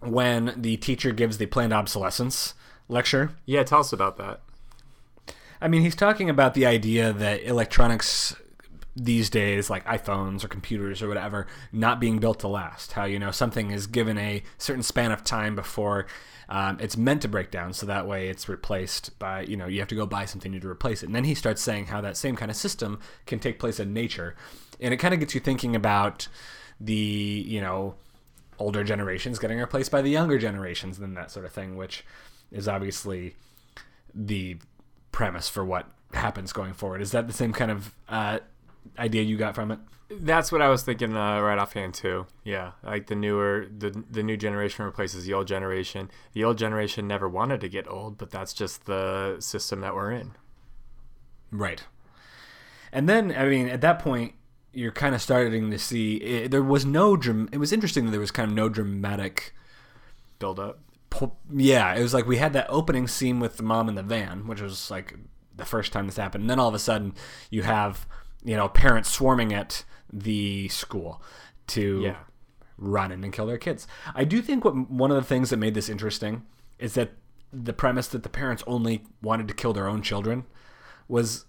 [0.00, 2.52] when the teacher gives the planned obsolescence
[2.88, 3.30] lecture.
[3.46, 4.42] Yeah, tell us about that.
[5.60, 8.36] I mean, he's talking about the idea that electronics
[8.96, 12.92] these days, like iPhones or computers or whatever, not being built to last.
[12.92, 16.06] How, you know, something is given a certain span of time before
[16.48, 17.72] um, it's meant to break down.
[17.72, 20.60] So that way it's replaced by, you know, you have to go buy something new
[20.60, 21.06] to replace it.
[21.06, 23.92] And then he starts saying how that same kind of system can take place in
[23.92, 24.36] nature.
[24.80, 26.28] And it kind of gets you thinking about
[26.80, 27.94] the, you know,
[28.58, 32.04] older generations getting replaced by the younger generations and that sort of thing, which
[32.52, 33.34] is obviously
[34.14, 34.56] the
[35.10, 37.00] premise for what happens going forward.
[37.00, 38.38] Is that the same kind of uh,
[38.98, 39.78] idea you got from it?
[40.10, 42.26] That's what I was thinking uh, right offhand too.
[42.44, 46.10] Yeah, like the newer, the the new generation replaces the old generation.
[46.34, 50.12] The old generation never wanted to get old, but that's just the system that we're
[50.12, 50.32] in.
[51.50, 51.84] Right.
[52.92, 54.34] And then, I mean, at that point,
[54.72, 57.14] you're kind of starting to see it, there was no.
[57.50, 59.54] It was interesting that there was kind of no dramatic.
[60.38, 60.80] Build up.
[61.10, 64.02] po- Yeah, it was like we had that opening scene with the mom in the
[64.02, 65.14] van, which was like
[65.56, 66.42] the first time this happened.
[66.42, 67.14] And then all of a sudden,
[67.50, 68.06] you have
[68.44, 71.22] you know parents swarming at the school
[71.68, 72.16] to Yeah.
[72.76, 73.86] run in and kill their kids.
[74.14, 76.42] I do think what one of the things that made this interesting
[76.78, 77.12] is that
[77.52, 80.44] the premise that the parents only wanted to kill their own children
[81.08, 81.44] was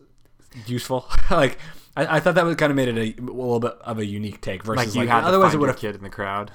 [0.65, 1.05] useful.
[1.31, 1.57] like
[1.97, 4.05] I, I thought that was kind of made it a, a little bit of a
[4.05, 6.51] unique take versus Like you like, had otherwise it would have kid in the crowd.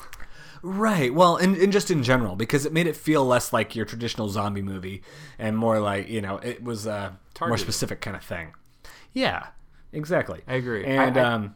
[0.63, 1.13] right.
[1.13, 4.29] Well, and, and just in general because it made it feel less like your traditional
[4.29, 5.03] zombie movie
[5.39, 8.55] and more like you know it was a more specific kind of thing.
[9.13, 9.49] Yeah,
[9.93, 10.41] exactly.
[10.47, 10.85] I agree.
[10.85, 11.55] And I- I- um,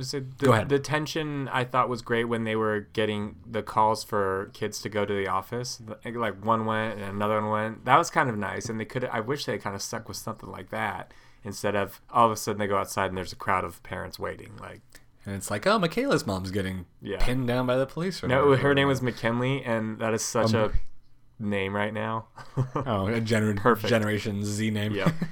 [0.00, 0.68] So the, Go ahead.
[0.68, 4.88] The tension I thought was great when they were getting the calls for kids to
[4.88, 5.80] go to the office.
[6.04, 7.84] Like one went and another one went.
[7.84, 9.04] That was kind of nice, and they could.
[9.04, 12.36] I wish they kind of stuck with something like that instead of all of a
[12.36, 14.56] sudden they go outside and there's a crowd of parents waiting.
[14.60, 14.80] Like
[15.24, 17.18] and it's like, oh, Michaela's mom's getting Yeah.
[17.24, 18.24] pinned down by the police.
[18.24, 20.72] Or no, her name was McKinley, and that is such Um,
[21.40, 22.26] a name right now.
[22.74, 23.88] Oh, a gener- Perfect.
[23.88, 24.92] Generation Z name.
[24.94, 25.12] Yep.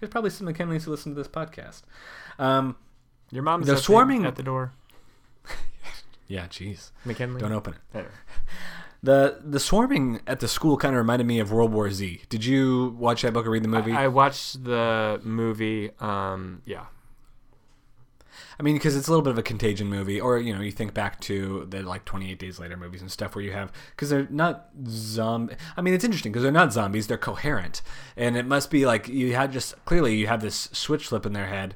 [0.00, 1.82] There's probably some McKinleys who listen to this podcast.
[2.38, 2.76] Um,
[3.30, 4.72] Your mom's they're swarming- at the door.
[6.26, 6.90] yeah, jeez.
[7.04, 7.40] McKinley.
[7.40, 7.80] Don't open it.
[7.94, 8.12] Anyway.
[9.02, 12.20] The the swarming at the school kind of reminded me of World War Z.
[12.28, 13.92] Did you watch that book or read the movie?
[13.92, 15.90] I, I watched the movie.
[16.00, 16.84] Um, yeah,
[18.60, 20.70] I mean, because it's a little bit of a contagion movie, or you know, you
[20.70, 24.10] think back to the like 28 Days Later movies and stuff, where you have because
[24.10, 25.56] they're not zombie.
[25.76, 27.80] I mean, it's interesting because they're not zombies; they're coherent,
[28.18, 31.32] and it must be like you had just clearly you have this switch flip in
[31.32, 31.74] their head.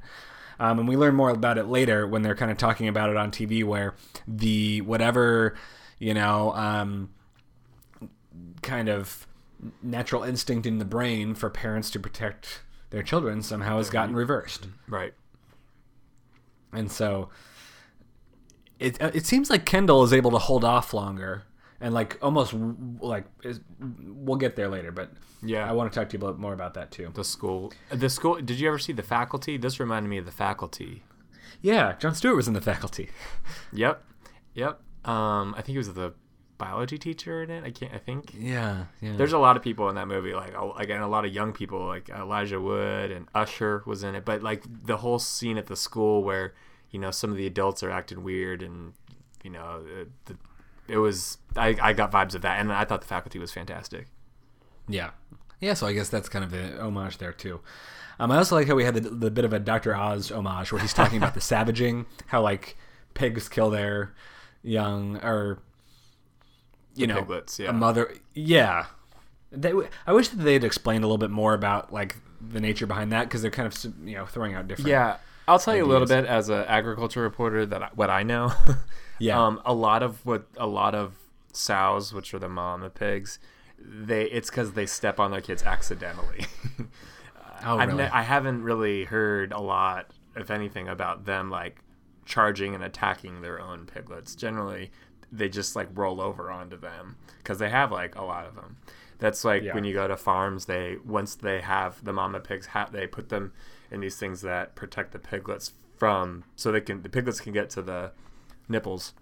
[0.61, 3.16] Um, and we learn more about it later when they're kind of talking about it
[3.16, 3.94] on TV, where
[4.29, 5.57] the whatever
[5.99, 7.11] you know, um,
[8.62, 9.27] kind of
[9.83, 14.68] natural instinct in the brain for parents to protect their children somehow has gotten reversed.
[14.87, 15.14] Right.
[16.75, 17.29] And so
[18.79, 21.45] it uh, it seems like Kendall is able to hold off longer
[21.81, 22.55] and like almost
[23.01, 25.11] like is, we'll get there later, but
[25.43, 25.69] Yeah.
[25.69, 27.11] I want to talk to you about more about that too.
[27.15, 27.73] The school.
[27.91, 28.37] The school.
[28.41, 29.57] Did you ever see the faculty?
[29.57, 31.03] This reminded me of the faculty.
[31.63, 33.11] Yeah, Jon Stewart was in the faculty.
[33.73, 34.03] Yep.
[34.55, 34.81] Yep.
[35.05, 36.15] Um, I think he was the
[36.59, 37.64] biology teacher in it.
[37.64, 37.93] I can't.
[37.93, 38.35] I think.
[38.38, 39.17] Yeah, yeah.
[39.17, 41.87] There's a lot of people in that movie, like again, a lot of young people,
[41.87, 44.25] like Elijah Wood and Usher was in it.
[44.25, 46.55] But like the whole scene at the school where
[46.90, 48.93] you know some of the adults are acting weird, and
[49.43, 50.37] you know it, the,
[50.88, 54.09] it was I, I got vibes of that, and I thought the faculty was fantastic.
[54.88, 55.11] Yeah.
[55.61, 57.61] Yeah, so I guess that's kind of an homage there too.
[58.19, 59.95] Um, I also like how we had the, the bit of a Dr.
[59.95, 62.77] Oz homage where he's talking about the savaging, how like
[63.14, 64.12] pigs kill their
[64.62, 65.61] young or
[66.94, 67.70] you know piglets, yeah.
[67.70, 68.12] a mother.
[68.35, 68.87] Yeah,
[69.50, 69.72] they,
[70.07, 73.24] I wish that they'd explained a little bit more about like the nature behind that
[73.24, 74.88] because they're kind of you know throwing out different.
[74.88, 78.22] Yeah, I'll tell you a little bit as an agriculture reporter that I, what I
[78.22, 78.52] know.
[79.20, 79.40] Yeah.
[79.40, 81.14] um, a lot of what a lot of
[81.52, 83.38] sows, which are the mama pigs,
[83.78, 86.46] they it's because they step on their kids accidentally.
[87.66, 87.94] Oh, really?
[87.94, 91.78] ne- I haven't really heard a lot, if anything, about them like
[92.26, 94.35] charging and attacking their own piglets.
[94.35, 94.90] Generally,
[95.37, 98.77] they just like roll over onto them because they have like a lot of them.
[99.18, 99.75] That's like Yeah.
[99.75, 100.66] when you go to farms.
[100.66, 103.53] They once they have the mama pigs, ha- they put them
[103.90, 107.70] in these things that protect the piglets from, so they can the piglets can get
[107.70, 108.12] to the
[108.68, 109.12] nipples,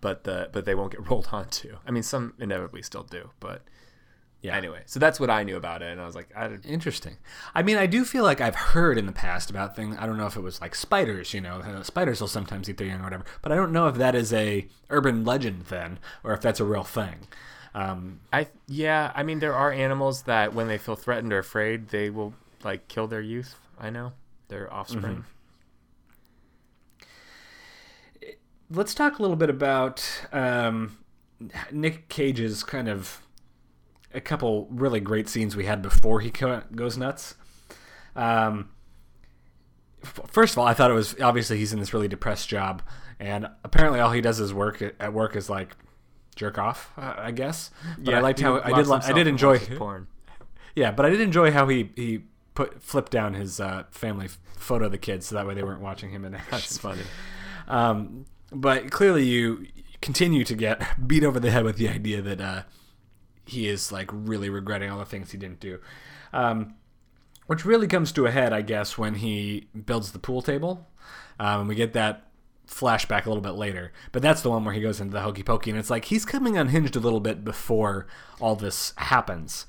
[0.00, 1.76] but the but they won't get rolled onto.
[1.86, 3.62] I mean, some inevitably still do, but
[4.44, 4.56] Yeah.
[4.58, 4.82] anyway.
[4.84, 7.16] So that's what I knew about it, and I was like, I Interesting.
[7.54, 9.96] I mean, I do feel like I've heard in the past about things.
[9.98, 11.32] I don't know if it was like spiders.
[11.32, 13.24] You know, spiders will sometimes eat their young or whatever.
[13.40, 16.64] But I don't know if that is a urban legend then, or if that's a
[16.64, 17.26] real thing.
[17.74, 21.88] Um, I yeah, I mean there are animals that when they feel threatened or afraid,
[21.88, 23.56] they will like kill their youth.
[23.80, 24.12] I know
[24.48, 25.24] their offspring.
[28.70, 30.98] let's talk a little bit about um,
[31.72, 33.23] Nick Cage's kind of
[34.14, 37.34] a couple really great scenes we had before he co- goes nuts.
[38.16, 38.70] Um,
[40.02, 42.82] f- first of all, I thought it was obviously he's in this really depressed job,
[43.18, 45.76] and apparently all he does is work at, work is like
[46.36, 47.70] jerk off, uh, I guess.
[47.98, 48.90] But I liked how I did.
[48.90, 49.58] I did enjoy.
[49.58, 50.06] porn.
[50.76, 52.22] Yeah, but I did enjoy how he he
[52.56, 55.80] put flipped down his uh, family photo of the kids so that way they weren't
[55.80, 56.50] watching him in action.
[56.50, 57.02] That's funny.
[57.68, 59.66] Um, but clearly, you
[60.02, 62.62] continue to get beat over the head with the idea that uh,
[63.46, 65.80] he is like really regretting all the things he didn't do.
[66.32, 66.74] Um,
[67.46, 70.86] which really comes to a head, I guess, when he builds the pool table.
[71.38, 72.30] Um, and we get that
[72.66, 73.92] flashback a little bit later.
[74.12, 76.24] But that's the one where he goes into the hokey pokey, and it's like he's
[76.24, 78.06] coming unhinged a little bit before
[78.40, 79.66] all this happens.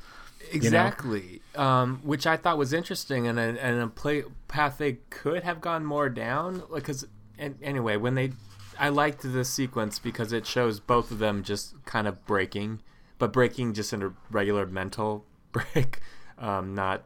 [0.51, 1.41] Exactly.
[1.55, 5.59] Um, which I thought was interesting, and a, and a play path they could have
[5.59, 6.63] gone more down.
[6.73, 7.05] Because
[7.37, 8.31] and anyway, when they,
[8.79, 12.81] I liked the sequence because it shows both of them just kind of breaking,
[13.17, 15.99] but breaking just in a regular mental break,
[16.37, 17.03] um, not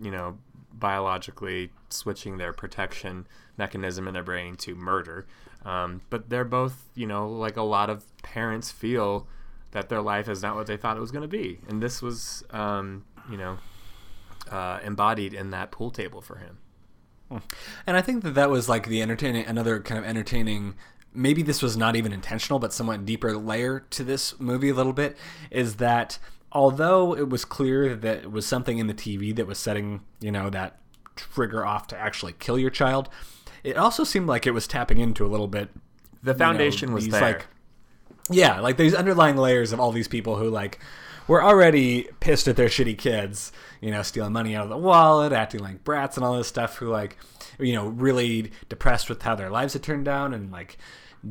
[0.00, 0.38] you know
[0.72, 5.26] biologically switching their protection mechanism in their brain to murder.
[5.64, 9.28] Um, but they're both, you know, like a lot of parents feel
[9.70, 12.02] that their life is not what they thought it was going to be, and this
[12.02, 13.58] was, um, you know,
[14.50, 16.58] uh, embodied in that pool table for him.
[17.86, 20.74] And I think that that was like the entertaining, another kind of entertaining.
[21.14, 24.92] Maybe this was not even intentional, but somewhat deeper layer to this movie a little
[24.92, 25.16] bit
[25.50, 26.18] is that
[26.52, 30.30] although it was clear that it was something in the TV that was setting, you
[30.30, 30.78] know, that
[31.16, 33.08] trigger off to actually kill your child,
[33.64, 35.70] it also seemed like it was tapping into a little bit.
[36.22, 37.20] The you know, foundation was there.
[37.20, 37.46] Like,
[38.30, 40.78] yeah, like these underlying layers of all these people who like
[41.26, 45.32] were already pissed at their shitty kids, you know, stealing money out of the wallet,
[45.32, 47.16] acting like brats and all this stuff who like
[47.58, 50.78] you know, really depressed with how their lives had turned down and like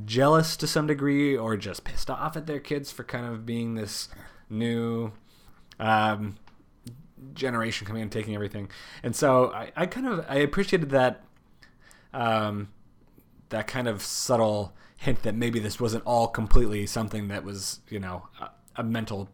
[0.06, 3.76] jealous to some degree or just pissed off at their kids for kind of being
[3.76, 4.10] this
[4.50, 5.12] new
[5.80, 6.38] um,
[7.34, 8.70] generation coming and taking everything.
[9.04, 11.24] And so I, I kind of I appreciated that
[12.14, 12.70] um,
[13.50, 18.00] that kind of subtle hint that maybe this wasn't all completely something that was you
[18.00, 19.30] know a, a mental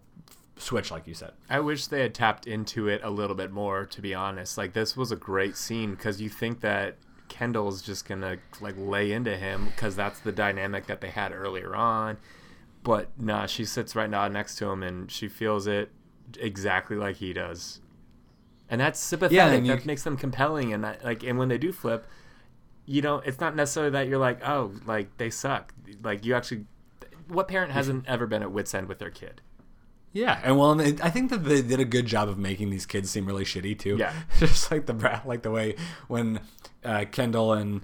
[0.58, 1.32] switch like you said.
[1.50, 4.58] I wish they had tapped into it a little bit more, to be honest.
[4.58, 6.98] Like this was a great scene because you think that
[7.30, 11.76] Kendall's just gonna like lay into him because that's the dynamic that they had earlier
[11.76, 12.18] on.
[12.84, 15.92] But nah, she sits right now next to him and she feels it
[16.40, 17.82] exactly like he does,
[18.70, 19.38] and that's sympathetic.
[19.58, 22.06] and you- that makes them compelling, and that, like, and when they do flip,
[22.86, 23.26] you don't.
[23.26, 25.74] It's not necessarily that you're like, oh, like they suck.
[26.02, 26.66] Like you actually,
[27.28, 29.42] what parent hasn't ever been at wit's end with their kid?
[30.18, 32.86] Yeah, and well, and I think that they did a good job of making these
[32.88, 33.98] kids seem really shitty too.
[33.98, 34.14] Yeah.
[34.40, 35.76] just like the brat, like the way
[36.08, 36.40] when
[36.84, 37.82] uh, Kendall and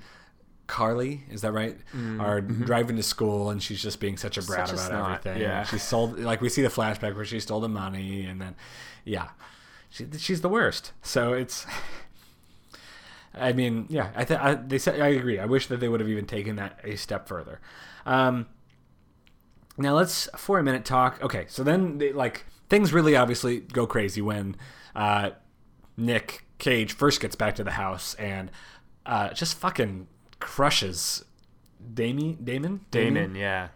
[0.65, 1.77] Carly, is that right,
[2.19, 4.77] are driving to school and she's just being such a brat Mm-hmm.
[4.77, 5.41] Such about everything.
[5.43, 5.63] yeah.
[5.63, 8.55] she sold like we see the flashback where she stole the money and then,
[9.05, 9.29] yeah,
[9.91, 10.91] she, she's the worst.
[11.03, 11.67] So it's.
[13.35, 15.39] I mean, yeah, I, th- I they said I agree.
[15.39, 17.59] I wish that they would have even taken that a step further.
[18.05, 18.45] Um,
[19.77, 21.21] now let's for a minute talk.
[21.21, 24.55] Okay, so then they, like things really obviously go crazy when
[24.95, 25.31] uh,
[25.97, 28.51] Nick Cage first gets back to the house and
[29.05, 30.07] uh, just fucking
[30.39, 31.25] crushes
[31.93, 32.38] Damien.
[32.43, 32.81] Damon.
[32.91, 33.69] Damon, yeah.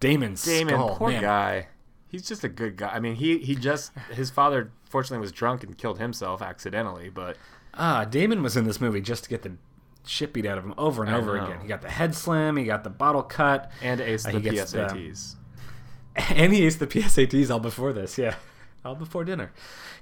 [0.00, 1.22] Damon's Damon, skull, poor man.
[1.22, 1.66] guy.
[2.06, 2.88] He's just a good guy.
[2.88, 7.36] I mean, he he just his father fortunately was drunk and killed himself accidentally, but
[7.74, 9.52] Ah, Damon was in this movie just to get the
[10.08, 11.44] shit beat out of him over and I over know.
[11.44, 11.60] again.
[11.60, 12.56] He got the head slam.
[12.56, 13.70] He got the bottle cut.
[13.82, 15.34] and ace Uh, the he gets the- PSATs.
[16.30, 18.34] And he aced the PSATs all before this, yeah.
[18.84, 19.52] All before dinner.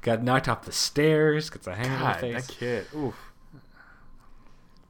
[0.01, 2.47] Got knocked off the stairs, gets a hang on God, the face.
[2.47, 2.87] that kid.
[2.97, 3.15] Oof.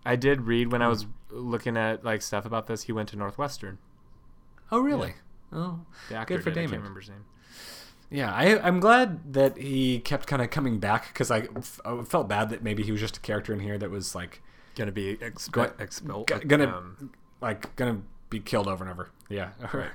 [0.05, 2.83] I did read when I was looking at like stuff about this.
[2.85, 3.79] He went to Northwestern.
[4.71, 5.15] Oh, really?
[5.53, 6.71] Oh, The actor good for did, I Damon.
[6.71, 7.25] can't remember his name.
[8.11, 12.03] Yeah, I, I'm glad that he kept kind of coming back because I, f- I
[12.03, 14.43] felt bad that maybe he was just a character in here that was like,
[14.77, 16.29] Gonna be exp- Go- expelled.
[16.29, 17.11] g- gonna um,
[17.41, 19.11] like gonna be killed over and over.
[19.29, 19.51] Yeah,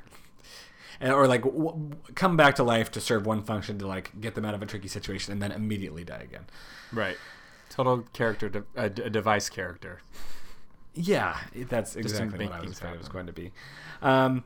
[1.00, 4.36] and, or like w- come back to life to serve one function to like get
[4.36, 6.46] them out of a tricky situation and then immediately die again.
[6.92, 7.18] right.
[7.70, 10.02] Total character, de- a, a device character.
[10.94, 11.38] Yeah,
[11.70, 13.54] that's exactly what I was afraid it was going to be.
[14.02, 14.44] Um,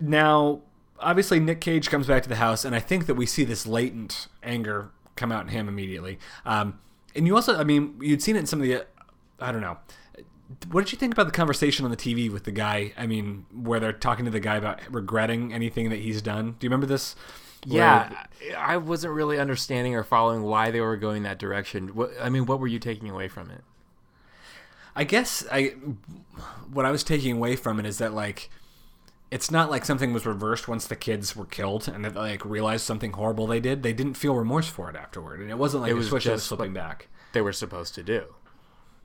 [0.00, 0.60] now,
[1.00, 3.66] obviously, Nick Cage comes back to the house, and I think that we see this
[3.66, 6.20] latent anger come out in him immediately.
[6.46, 6.78] Um,
[7.16, 8.86] and you also, I mean, you'd seen it in some of the,
[9.40, 9.78] I don't know.
[10.70, 12.92] What did you think about the conversation on the TV with the guy?
[12.96, 16.52] I mean, where they're talking to the guy about regretting anything that he's done.
[16.58, 17.14] Do you remember this?
[17.66, 18.24] Yeah,
[18.56, 21.88] I I wasn't really understanding or following why they were going that direction.
[21.88, 23.62] What, I mean, what were you taking away from it?
[24.96, 25.74] I guess I
[26.72, 28.48] what I was taking away from it is that like
[29.30, 32.84] it's not like something was reversed once the kids were killed and they like realized
[32.86, 33.82] something horrible they did.
[33.82, 36.24] They didn't feel remorse for it afterward, and it wasn't like It a was switch
[36.24, 37.08] that was just flipping what- back.
[37.34, 38.24] They were supposed to do.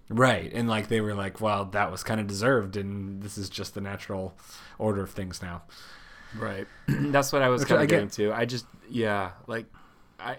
[0.10, 3.50] Right, and like they were like, well, that was kind of deserved, and this is
[3.50, 4.36] just the natural
[4.78, 5.64] order of things now.
[6.38, 6.68] Right.
[6.88, 8.34] That's what I was kind of getting to.
[8.34, 9.66] I just, yeah, like,
[10.20, 10.38] I.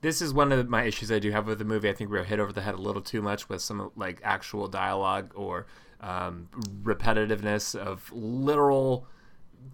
[0.00, 1.88] This is one of my issues I do have with the movie.
[1.88, 4.20] I think we were hit over the head a little too much with some like
[4.24, 5.66] actual dialogue or
[6.00, 6.48] um,
[6.82, 9.06] repetitiveness of literal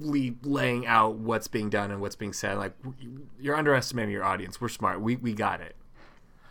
[0.00, 2.58] laying out what's being done and what's being said.
[2.58, 2.74] Like
[3.40, 4.60] you're underestimating your audience.
[4.60, 5.00] We're smart.
[5.00, 5.76] We we got it.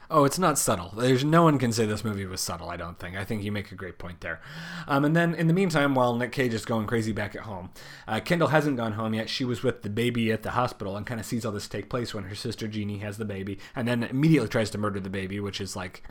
[0.10, 0.94] Oh, it's not subtle.
[0.96, 2.70] There's no one can say this movie was subtle.
[2.70, 3.18] I don't think.
[3.18, 4.40] I think you make a great point there.
[4.88, 7.72] Um, and then in the meantime, while Nick Cage is going crazy back at home,
[8.08, 9.30] uh, Kendall hasn't gone home yet.
[9.30, 11.90] She was with the baby at the hospital and kind of sees all this take
[11.90, 15.10] place when her sister Jeannie has the baby, and then immediately tries to murder the
[15.10, 16.04] baby, which is like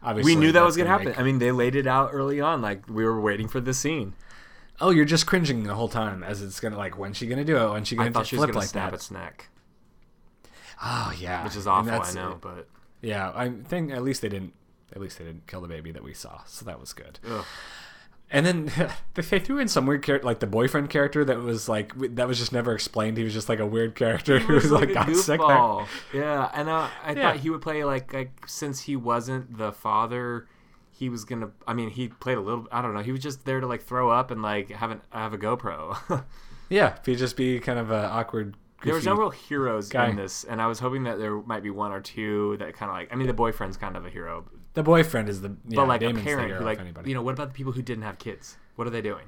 [0.00, 1.06] obviously We knew that was gonna happen.
[1.08, 2.62] make- I mean, they laid it out early on.
[2.62, 4.14] Like we were waiting for the scene.
[4.80, 7.56] oh, you're just cringing the whole time as it's gonna like when's she gonna do
[7.56, 7.68] it?
[7.72, 8.94] When's she I gonna thought she was gonna like snap that?
[8.96, 9.48] its neck,
[10.82, 11.90] Oh yeah, which is awful.
[11.92, 12.68] I know, but
[13.04, 14.52] Yeah, I think at least they didn't.
[14.94, 17.18] At least they didn't kill the baby that we saw, so that was good.
[17.28, 17.44] ugh.
[18.30, 18.70] And then
[19.14, 22.38] they threw in some weird character, like the boyfriend character that was like that was
[22.38, 23.16] just never explained.
[23.16, 25.40] He was just like a weird character who was like got sick.
[25.40, 25.86] There.
[26.22, 27.22] Yeah, and uh, I Yeah.
[27.32, 30.46] thought he would play like like since he wasn't the father,
[30.90, 31.50] he was gonna.
[31.66, 32.66] I mean, he played a little.
[32.72, 33.02] I don't know.
[33.02, 36.24] He was just there to like throw up and like have an have a GoPro.
[36.70, 38.56] Yeah, if he'd just be kind of an awkward.
[38.84, 40.08] There was no real heroes guy.
[40.08, 42.90] in this, and I was hoping that there might be one or two that kind
[42.90, 43.12] of like.
[43.12, 44.44] I mean, the boyfriend's kind of a hero,
[44.74, 47.08] The boyfriend is the yeah, but like Damon's a parent who like anybody.
[47.10, 47.22] you know.
[47.22, 48.56] What about the people who didn't have kids?
[48.76, 49.24] What are they doing?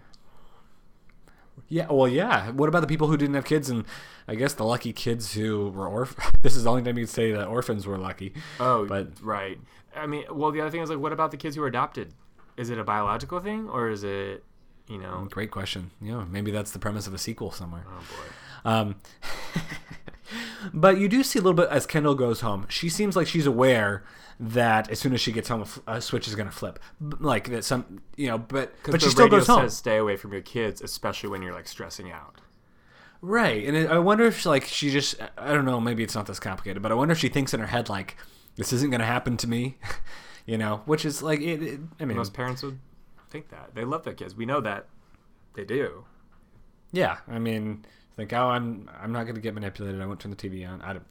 [1.68, 2.50] Yeah, well, yeah.
[2.52, 3.84] What about the people who didn't have kids, and
[4.28, 6.26] I guess the lucky kids who were orphans?
[6.42, 8.34] This is the only time you could say that orphans were lucky.
[8.60, 9.58] Oh, But- right.
[9.96, 12.12] I mean, well, the other thing is like, what about the kids who were adopted?
[12.58, 14.44] Is it a biological thing or is it,
[14.88, 15.26] you know?
[15.30, 15.90] Great question.
[16.02, 17.84] Yeah, maybe that's the premise of a sequel somewhere.
[17.88, 18.30] Oh boy.
[18.66, 18.96] Um,
[20.74, 22.66] but you do see a little bit as Kendall goes home.
[22.68, 24.04] She seems like she's aware
[24.40, 26.78] that as soon as she gets home, a f- a switch is going to flip.
[27.00, 30.16] Like that, some you know, but but she still radio goes home, Says stay away
[30.16, 32.40] from your kids, especially when you're like stressing out.
[33.22, 33.64] right?
[33.66, 36.82] And I wonder if like she just I don't know, maybe it's not this complicated,
[36.82, 38.16] but I wonder if she thinks in her head like
[38.56, 39.78] this isn't going to happen to me.
[40.48, 42.78] You know, which is like it, it I mean, Most parents would
[43.30, 44.36] think that they love their kids.
[44.36, 44.86] We know that
[45.54, 46.04] they do.
[46.92, 47.84] Yeah, I mean,
[48.16, 50.00] think, oh, I'm I'm not going to get manipulated.
[50.00, 50.80] I won't turn the TV on.
[50.82, 51.06] I don't.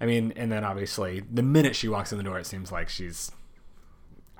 [0.00, 2.88] I mean, and then obviously, the minute she walks in the door, it seems like
[2.88, 3.32] she's.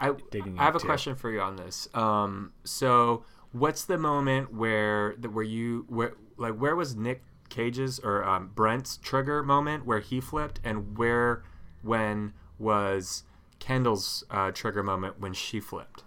[0.00, 1.88] I Digging I have a into- question for you on this.
[1.94, 7.98] Um, so what's the moment where that where you where like where was Nick Cage's
[7.98, 11.42] or um, Brent's trigger moment where he flipped, and where
[11.82, 13.24] when was
[13.58, 16.04] Kendall's uh, trigger moment when she flipped?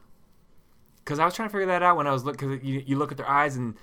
[1.03, 2.51] Because I was trying to figure that out when I was looking.
[2.51, 3.75] Because you, you look at their eyes and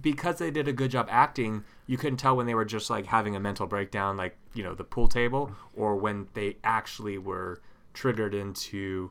[0.00, 3.06] because they did a good job acting, you couldn't tell when they were just like
[3.06, 7.60] having a mental breakdown, like you know the pool table, or when they actually were
[7.92, 9.10] triggered into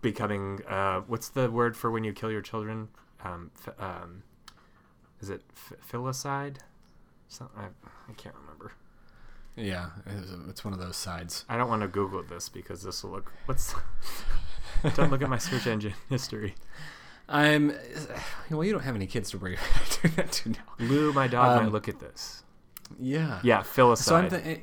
[0.00, 2.88] becoming uh, what's the word for when you kill your children?
[3.24, 4.22] Um, f- um,
[5.20, 6.56] is it f- filicide?
[7.56, 8.72] I, I can't remember.
[9.56, 11.44] Yeah, it's, it's one of those sides.
[11.48, 13.32] I don't want to Google this because this will look.
[13.46, 13.74] What's?
[14.94, 16.54] don't look at my search engine history.
[17.28, 17.72] I'm.
[18.50, 19.54] Well, you don't have any kids to worry
[20.04, 20.58] about that to now.
[20.78, 22.42] Lou, my dog, Um, might look at this.
[23.00, 23.40] Yeah.
[23.42, 24.58] Yeah, filicide So I'm.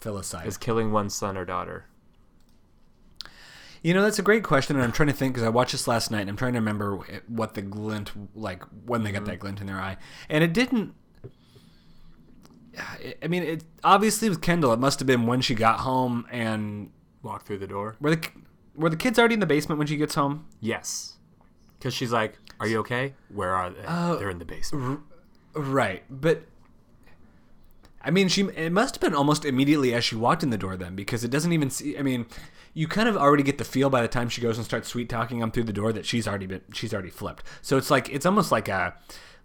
[0.00, 0.46] Filicide.
[0.46, 1.86] is killing one's son or daughter.
[3.82, 5.86] You know, that's a great question, and I'm trying to think because I watched this
[5.88, 9.38] last night, and I'm trying to remember what the glint, like when they got that
[9.40, 9.96] glint in their eye,
[10.28, 10.94] and it didn't.
[13.22, 16.90] I mean, it obviously with Kendall, it must have been when she got home, and
[17.22, 17.96] walked through the door.
[18.00, 18.28] Where the
[18.74, 20.46] were the kids already in the basement when she gets home?
[20.60, 21.16] Yes,
[21.78, 23.14] because she's like, "Are you okay?
[23.28, 23.82] Where are they?
[23.86, 24.16] Oh.
[24.16, 25.00] They're in the basement."
[25.54, 26.44] Right, but
[28.00, 30.76] I mean, she it must have been almost immediately as she walked in the door
[30.76, 31.96] then, because it doesn't even see.
[31.96, 32.26] I mean,
[32.74, 35.08] you kind of already get the feel by the time she goes and starts sweet
[35.08, 37.44] talking them through the door that she's already been she's already flipped.
[37.60, 38.94] So it's like it's almost like a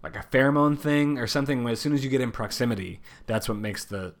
[0.02, 1.62] like a pheromone thing or something.
[1.62, 4.14] Where as soon as you get in proximity, that's what makes the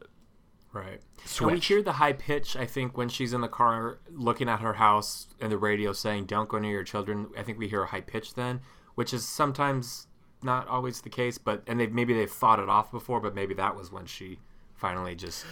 [0.72, 1.00] Right.
[1.20, 1.66] And we Switch.
[1.66, 5.26] hear the high pitch, I think, when she's in the car looking at her house
[5.40, 7.28] and the radio saying, Don't go near your children.
[7.36, 8.60] I think we hear a high pitch then,
[8.94, 10.06] which is sometimes
[10.42, 13.54] not always the case, but and they maybe they've fought it off before, but maybe
[13.54, 14.38] that was when she
[14.74, 15.44] finally just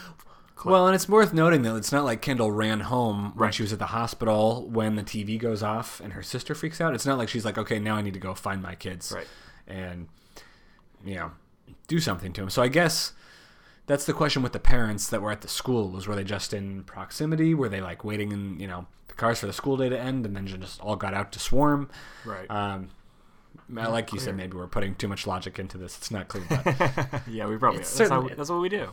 [0.64, 3.54] Well, and it's worth noting that it's not like Kendall ran home when Right.
[3.54, 6.94] she was at the hospital when the TV goes off and her sister freaks out.
[6.94, 9.26] It's not like she's like, okay, now I need to go find my kids Right.
[9.66, 10.06] and
[11.04, 11.32] you know
[11.88, 12.50] do something to them.
[12.50, 13.12] So I guess
[13.86, 16.52] that's the question with the parents that were at the school was were they just
[16.52, 17.54] in proximity?
[17.54, 20.26] Were they like waiting in you know the cars for the school day to end
[20.26, 21.88] and then just all got out to swarm?
[22.24, 22.50] Right.
[22.50, 22.90] Um,
[23.68, 25.96] like you said, maybe we're putting too much logic into this.
[25.96, 26.44] It's not clear.
[26.50, 28.90] But yeah, we probably that's, how, that's what we do.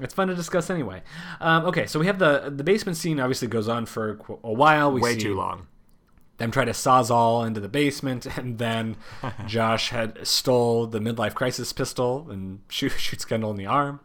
[0.00, 1.02] It's fun to discuss anyway.
[1.40, 3.18] Um, okay, so we have the the basement scene.
[3.18, 4.92] Obviously, goes on for a while.
[4.92, 5.66] We Way see too long.
[6.38, 8.96] Them try to sawzall into the basement, and then
[9.46, 14.00] Josh had stole the midlife crisis pistol and shoot, shoots Kendall in the arm.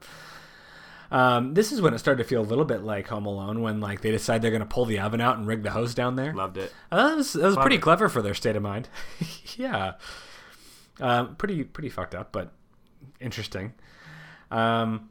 [1.12, 3.80] Um, this is when it started to feel a little bit like Home Alone, when
[3.80, 6.16] like they decide they're going to pull the oven out and rig the hose down
[6.16, 6.34] there.
[6.34, 6.74] Loved it.
[6.92, 7.98] Uh, that was, that was pretty Clever.
[8.08, 8.90] clever for their state of mind.
[9.56, 9.94] yeah,
[11.00, 12.52] um, pretty pretty fucked up, but
[13.20, 13.74] interesting.
[14.50, 15.10] Um,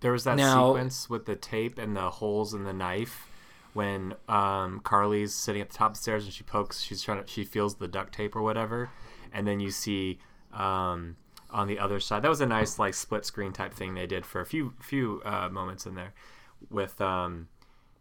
[0.00, 3.28] There was that Now- sequence with the tape and the holes in the knife
[3.76, 6.80] when um, Carly's sitting at the top of the stairs and she pokes.
[6.80, 7.28] She's trying to.
[7.30, 8.88] She feels the duct tape or whatever,
[9.32, 10.18] and then you see
[10.52, 11.16] um,
[11.50, 12.22] on the other side.
[12.22, 15.20] That was a nice like split screen type thing they did for a few few
[15.24, 16.14] uh, moments in there
[16.70, 17.48] with um,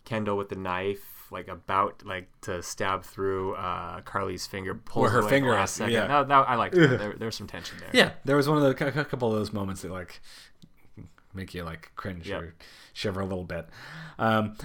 [0.06, 1.12] Kendall with the knife.
[1.32, 5.50] Like about like to stab through uh, Carly's finger, Where her it away the finger
[5.52, 5.94] last second.
[5.94, 6.06] yeah.
[6.08, 7.00] No, that, I liked that.
[7.00, 7.90] There, there's some tension there.
[7.94, 10.22] Yeah, there was one of the a couple of those moments that like
[11.34, 12.42] make you like cringe Yep.
[12.42, 12.56] or
[12.94, 13.68] shiver a little bit.
[14.20, 14.56] Um,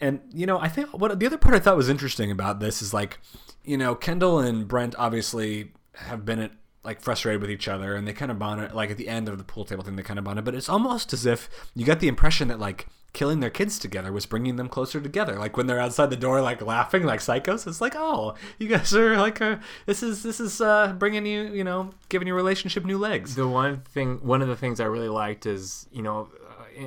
[0.00, 2.82] and you know, I think what the other part I thought was interesting about this
[2.82, 3.18] is like,
[3.64, 6.52] you know, Kendall and Brent obviously have been at
[6.84, 8.72] like frustrated with each other, and they kind of bonded.
[8.72, 10.44] Like at the end of the pool table thing, they kind of bonded.
[10.44, 14.12] But it's almost as if you got the impression that like killing their kids together
[14.12, 15.38] was bringing them closer together.
[15.38, 17.66] Like when they're outside the door, like laughing like psychos.
[17.66, 21.44] It's like, oh, you guys are like, uh, this is this is uh, bringing you,
[21.44, 23.34] you know, giving your relationship new legs.
[23.34, 26.28] The one thing, one of the things I really liked is, you know,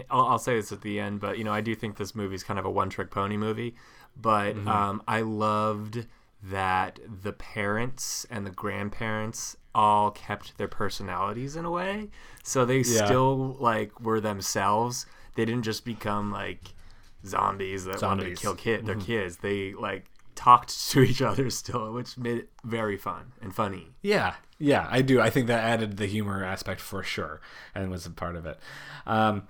[0.09, 2.35] I'll, I'll say this at the end, but you know, I do think this movie
[2.35, 3.75] is kind of a one-trick pony movie.
[4.19, 4.67] But Mm-hmm.
[4.67, 6.05] um, I loved
[6.41, 12.09] that the parents and the grandparents all kept their personalities in a way,
[12.43, 12.91] so they Yeah.
[13.05, 15.05] still like were themselves.
[15.35, 16.73] They didn't just become like
[17.25, 18.85] zombies that wanted to kill kid Mm-hmm.
[18.85, 19.37] their kids.
[19.37, 23.95] They like talked to each other still, which made it very fun and funny.
[24.01, 25.19] Yeah, yeah, I do.
[25.19, 27.41] I think that added the humor aspect for sure,
[27.75, 28.59] and was a part of it.
[29.05, 29.43] Um,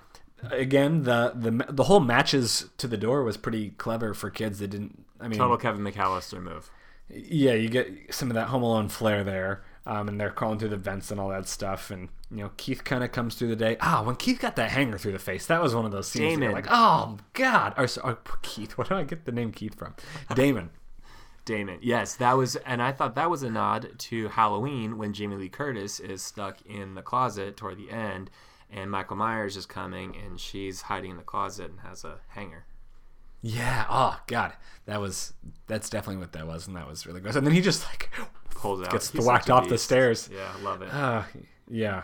[0.51, 4.69] again, the the the whole matches to the door was pretty clever for kids that
[4.69, 5.05] didn't.
[5.19, 6.69] I mean, Total Kevin McAllister move.
[7.09, 9.63] yeah, you get some of that Home Alone flair there.
[9.85, 11.89] um, and they're crawling through the vents and all that stuff.
[11.91, 13.75] And you know, Keith kind of comes through the day.
[13.81, 16.33] Ah, when Keith got that hanger through the face, that was one of those scenes.
[16.33, 16.43] Damon.
[16.43, 18.71] you're like, oh God, or, so- or Keith.
[18.77, 19.95] Where do I get the name Keith from?
[20.35, 20.69] Damon.
[21.45, 21.79] Damon.
[21.81, 25.49] Yes, that was, and I thought that was a nod to Halloween when Jamie Lee
[25.49, 28.29] Curtis is stuck in the closet toward the end,
[28.72, 32.65] and Michael Myers is coming, and she's hiding in the closet and has a hanger.
[33.41, 33.86] Yeah.
[33.89, 34.53] Oh God,
[34.86, 35.34] that was
[35.67, 37.36] that's definitely what that was, and that was really gross.
[37.36, 38.09] And then he just like
[38.49, 38.91] Pulls out.
[38.91, 40.30] gets whacked off the stairs.
[40.34, 40.93] Yeah, love it.
[40.93, 41.24] Uh,
[41.70, 42.03] yeah.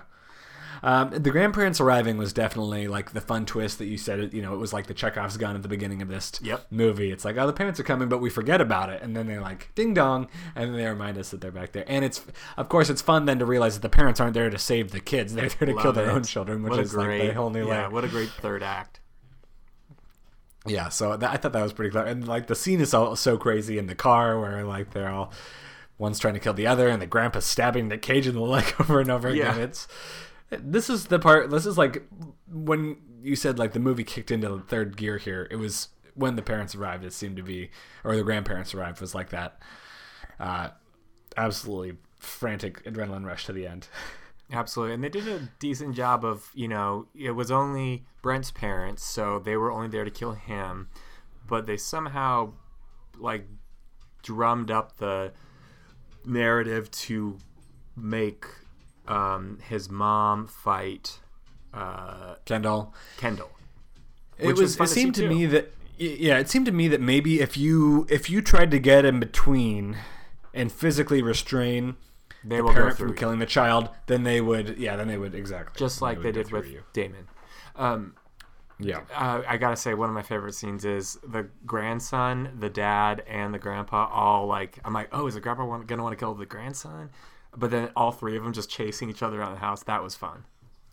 [0.84, 4.20] Um, the grandparents arriving was definitely like the fun twist that you said.
[4.20, 6.68] It, you know, it was like the Chekhov's gun at the beginning of this Yep.
[6.72, 7.12] movie.
[7.12, 9.40] It's like, oh, the parents are coming, but we forget about it, and then they
[9.40, 11.86] like ding dong, and then they remind us that they're back there.
[11.88, 12.24] And it's,
[12.58, 15.00] of course, it's fun then to realize that the parents aren't there to save the
[15.00, 16.14] kids; they're there to kill their it.
[16.14, 17.90] own children, which is great, like the whole new yeah, layer.
[17.90, 19.00] what a great third act.
[20.68, 22.08] Yeah, so that, I thought that was pretty clever.
[22.08, 25.32] And like the scene is all so crazy in the car where like they're all
[25.98, 28.66] one's trying to kill the other and the grandpa's stabbing the cage in the leg
[28.80, 29.60] over and over again.
[29.62, 29.88] It's
[30.50, 32.04] this is the part this is like
[32.48, 36.36] when you said like the movie kicked into the third gear here, it was when
[36.36, 37.70] the parents arrived it seemed to be
[38.04, 39.60] or the grandparents arrived was like that
[40.40, 40.70] uh
[41.36, 43.88] absolutely frantic adrenaline rush to the end.
[44.52, 49.04] Absolutely, and they did a decent job of you know it was only Brent's parents,
[49.04, 50.88] so they were only there to kill him,
[51.48, 52.54] but they somehow
[53.18, 53.48] like
[54.22, 55.34] drummed up the
[56.26, 57.40] narrative to
[57.96, 58.46] make
[59.08, 61.20] um, his mom fight
[61.74, 63.50] uh, Kendall Kendall.
[64.38, 67.02] it was, was it seemed see, to me that yeah it seemed to me that
[67.02, 69.98] maybe if you if you tried to get in between
[70.54, 71.96] and physically restrain
[72.44, 73.20] They the will parent through from you.
[73.20, 76.44] killing the child then they would yeah then they would exactly just like they go
[76.44, 76.84] did with you.
[76.94, 77.28] Damon.
[77.76, 78.16] Um,
[78.80, 83.24] yeah uh, I gotta say, one of my favorite scenes is the grandson, the dad,
[83.28, 84.80] and the grandpa all like.
[84.84, 87.10] I'm like, oh, is the grandpa want, gonna want to kill the grandson?
[87.58, 89.84] But then all three of them just chasing each other around the house.
[89.84, 90.44] That was fun.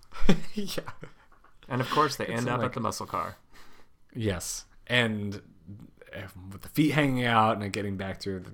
[0.54, 0.82] yeah
[1.68, 3.36] And of course, they end up like- at the muscle car.
[4.14, 5.40] yes and
[6.14, 6.20] uh,
[6.52, 8.50] with the feet hanging out and getting back through the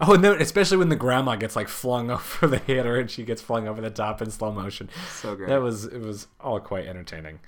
[0.00, 3.24] Oh, and then especially when the grandma gets like flung over the hitter and she
[3.24, 4.88] gets flung over the top in slow motion.
[5.10, 5.48] So great.
[5.48, 7.40] That was it was all quite entertaining.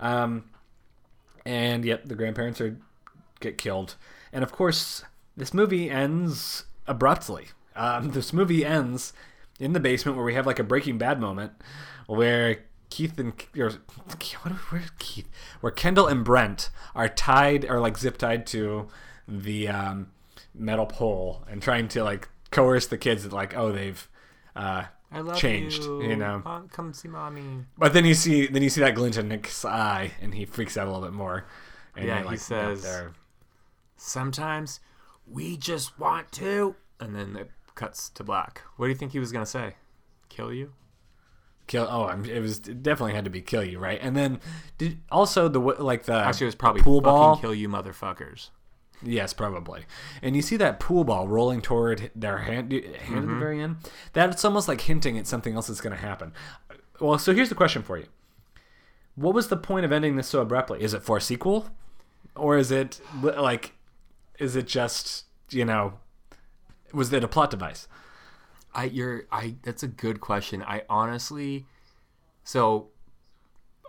[0.00, 0.44] Um,
[1.44, 2.78] and yep, the grandparents are
[3.40, 3.96] get killed,
[4.32, 5.04] and of course,
[5.36, 7.48] this movie ends abruptly.
[7.76, 9.12] Um, this movie ends
[9.58, 11.52] in the basement where we have like a Breaking Bad moment,
[12.06, 15.28] where Keith and or, what, where's Keith?
[15.60, 18.88] Where Kendall and Brent are tied or like zip tied to
[19.26, 20.08] the um,
[20.54, 24.08] metal pole and trying to like coerce the kids that like oh they've
[24.54, 24.84] uh,
[25.36, 26.02] changed, you.
[26.02, 26.42] you know.
[26.44, 27.64] Mom, come see mommy.
[27.78, 30.76] But then you see then you see that glint in Nick's eye, and he freaks
[30.76, 31.46] out a little bit more.
[31.96, 33.04] And Yeah, you're he says-
[33.96, 34.80] Sometimes
[35.26, 36.74] we just want to.
[36.98, 38.62] And then it cuts to black.
[38.76, 39.74] What do you think he was gonna say?
[40.28, 40.72] Kill you?
[41.66, 43.98] "Kill." Oh, I'm, it was it definitely had to be kill you, right?
[44.02, 44.40] And then
[44.78, 47.36] did also the like the Actually, it was probably pool ball.
[47.36, 48.50] kill you, motherfuckers.
[49.04, 49.84] Yes, probably.
[50.22, 53.18] And you see that pool ball rolling toward their hand, hand Mm-hmm.
[53.18, 53.76] at the very end.
[54.12, 56.32] That's almost like hinting at something else that's going to happen.
[57.00, 58.06] Well, so here's the question for you:
[59.16, 60.80] What was the point of ending this so abruptly?
[60.82, 61.70] Is it for a sequel,
[62.36, 63.72] or is it like,
[64.38, 65.94] is it just you know,
[66.92, 67.88] was it a plot device?
[68.74, 70.62] I you're I that's a good question.
[70.62, 71.66] I honestly
[72.44, 72.88] so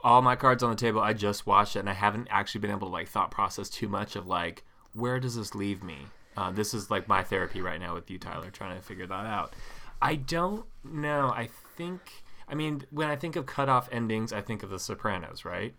[0.04, 2.72] all my cards on the table, I just watched it and I haven't actually been
[2.72, 5.98] able to like thought process too much of like where does this leave me?
[6.36, 9.26] Uh, this is like my therapy right now with you, Tyler, trying to figure that
[9.26, 9.54] out.
[10.02, 11.32] I don't know.
[11.34, 12.02] I think
[12.48, 15.74] I mean when I think of cutoff endings, I think of The Sopranos, right?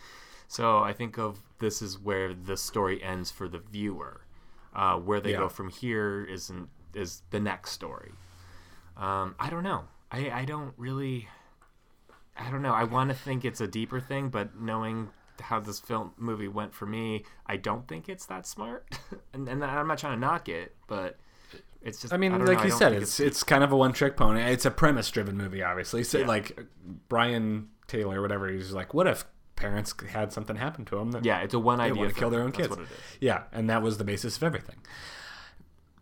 [0.48, 4.23] so I think of this is where the story ends for the viewer.
[4.74, 5.38] Uh, where they Yeah.
[5.38, 8.12] go from here isn't is the next story.
[8.96, 9.84] Um, I don't know.
[10.10, 11.28] I, I don't really.
[12.36, 12.72] I don't know.
[12.72, 15.10] I want to think it's a deeper thing, but knowing
[15.40, 18.86] how this film movie went for me, I don't think it's that smart.
[19.32, 21.18] and, and I'm not trying to knock it, but
[21.80, 22.12] it's just.
[22.12, 22.64] I mean, don't like know.
[22.64, 24.40] You said, think it's it's kind of a one trick pony.
[24.42, 26.02] It's a premise driven movie, obviously.
[26.02, 26.26] So Yeah.
[26.26, 26.58] like
[27.08, 29.24] Brian Taylor, whatever, he's like, what if
[29.56, 31.12] parents had something happen to them?
[31.12, 31.96] That yeah, it's a one they idea.
[32.02, 32.68] want to kill their own kids.
[32.70, 32.88] what it is.
[33.20, 34.76] Yeah, and that was the basis of everything.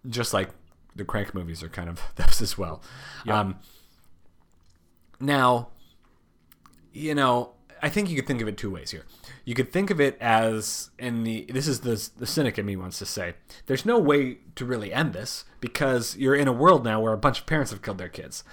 [0.09, 0.51] Just like
[0.95, 2.83] the Crank movies are kind of those as well.
[3.25, 3.41] Yeah.
[3.41, 3.57] Um,
[5.21, 5.69] now,
[6.93, 9.05] you know, I think you could think of it two ways here.
[9.45, 12.77] You could think of it as in the this is the the cynic in me
[12.77, 13.35] wants to say
[13.67, 17.19] there's no way to really end this because you're in a world now where a
[17.19, 18.45] bunch of parents have killed their kids.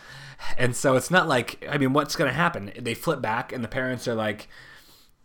[0.57, 2.71] And so it's not like I mean what's going to happen?
[2.79, 4.47] They flip back and the parents are like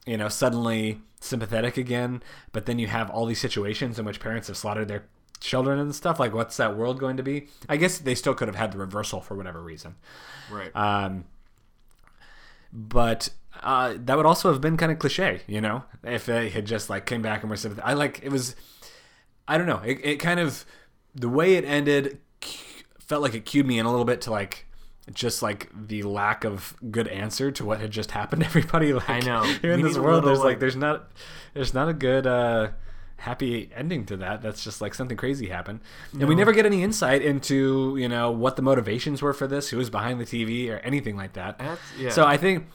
[0.07, 4.49] you know, suddenly sympathetic again, but then you have all these situations in which parents
[4.49, 5.05] have slaughtered their
[5.41, 6.21] children and stuff.
[6.21, 7.49] Like, what's that world going to be?
[7.69, 9.97] I guess they still could have had the reversal for whatever reason.
[10.51, 10.75] Right.
[10.77, 11.25] Um,
[12.73, 13.31] but
[13.63, 16.91] uh, that would also have been kind of cliche, you know, if they had just
[16.91, 17.89] like came back and were sympathetic.
[17.89, 18.57] I like it was,
[19.47, 20.65] I don't know, it, it kind of
[21.15, 22.19] the way it ended
[22.99, 24.67] felt like it cued me in a little bit to like
[25.13, 28.93] just like the lack of good answer to what had just happened to everybody.
[28.93, 29.43] Like, I know.
[29.43, 31.11] here in We this world, there's like like- there's not
[31.53, 32.27] there's not a good.
[32.27, 32.69] uh
[33.17, 35.81] happy ending to that that's just like something crazy happened
[36.13, 39.71] and we never get any insight into you know what the motivations were for this
[39.71, 41.59] who was behind the tv or anything like that
[41.99, 42.11] yeah.
[42.11, 42.67] so I think,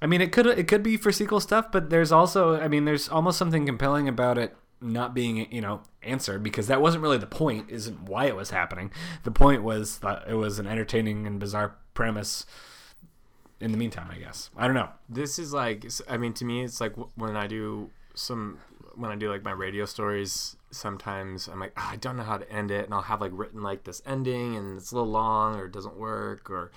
[0.00, 2.84] I mean, it could it could be for sequel stuff, but there's also, I mean,
[2.84, 7.18] there's almost something compelling about it not being, you know, answered because that wasn't really
[7.18, 7.70] the point.
[7.70, 8.90] Isn't why it was happening.
[9.24, 12.46] The point was that it was an entertaining and bizarre premise.
[13.60, 14.90] In the meantime, I guess I don't know.
[15.08, 18.58] this is like I mean to me it's like when i do some
[18.94, 22.36] when i do like my radio stories sometimes i'm like "Ah, i don't know how
[22.38, 25.10] to end it and i'll have like written like this ending and it's a little
[25.10, 26.70] long or it doesn't work or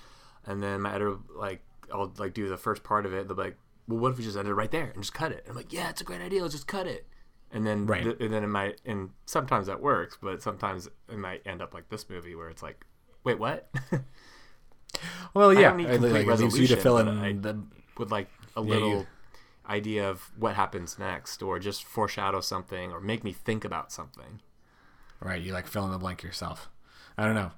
[0.44, 1.60] and then my editor like
[1.94, 3.56] i'll like do the first part of it they'll be like
[3.86, 5.72] well what if we just ended it right there and just cut it i'm like
[5.72, 7.06] yeah it's a great idea let's just cut it
[7.52, 8.02] and then Right.
[8.04, 11.72] th- and then it might and sometimes that works but sometimes it might end up
[11.74, 12.84] like this movie where it's like
[13.24, 13.68] wait what
[15.34, 17.62] Well, yeah, don't need complete like, leaves you to resolution, fill in I- the
[17.98, 19.06] with like a Yeah, little you-
[19.68, 24.40] idea of what happens next or just foreshadow something or make me think about something
[25.20, 25.40] right.
[25.40, 26.68] You like fill in the blank yourself.
[27.16, 27.52] I don't know.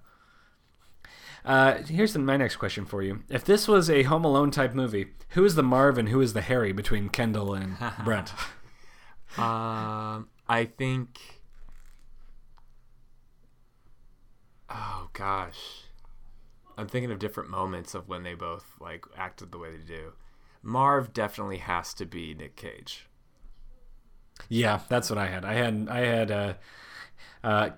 [1.44, 3.22] Uh, here's my next question for you.
[3.28, 6.32] If this was a Home Alone type movie, who is the Marv and who is
[6.34, 8.32] the Harry between Kendall and Brent?
[9.38, 11.40] Um i think
[14.70, 15.82] oh gosh
[16.78, 20.12] i'm thinking of different moments of when they both like acted the way they do
[20.62, 23.06] marv definitely has to be nick cage
[24.48, 25.44] Yeah, that's what I had.
[25.44, 26.54] I had I had uh,
[27.44, 27.70] uh,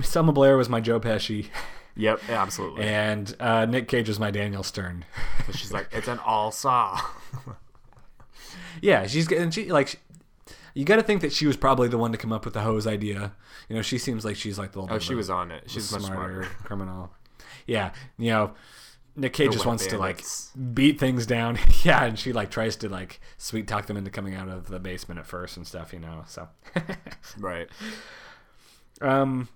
[0.00, 1.48] Selma Blair was my Joe Pesci,
[1.94, 5.04] yep absolutely and uh, Nick Cage was my Daniel Stern.
[5.46, 6.98] So she's like it's an all saw
[8.80, 10.00] yeah, she's and she like.
[10.74, 12.60] You got to think that she was probably the one to come up with the
[12.60, 13.32] hose idea.
[13.68, 15.90] You know, she seems like she's like the little oh she was on it she's
[15.92, 17.10] much smarter smarter criminal.
[17.66, 18.54] Yeah, you know,
[19.14, 20.22] Nick Cage just wants to like
[20.72, 21.58] beat things down.
[21.82, 24.78] yeah, and she like tries to like sweet talk them into coming out of the
[24.78, 25.92] basement at first and stuff.
[25.92, 26.48] You know, so.
[27.38, 27.68] right
[29.00, 29.48] Um,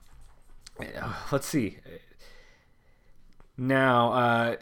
[1.32, 1.78] let's see.
[3.58, 4.56] Now, uh,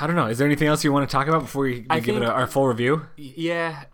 [0.00, 0.26] I don't know.
[0.26, 2.30] Is there anything else you want to talk about before we, we give it a,
[2.30, 3.06] our full review?
[3.16, 3.84] Yeah,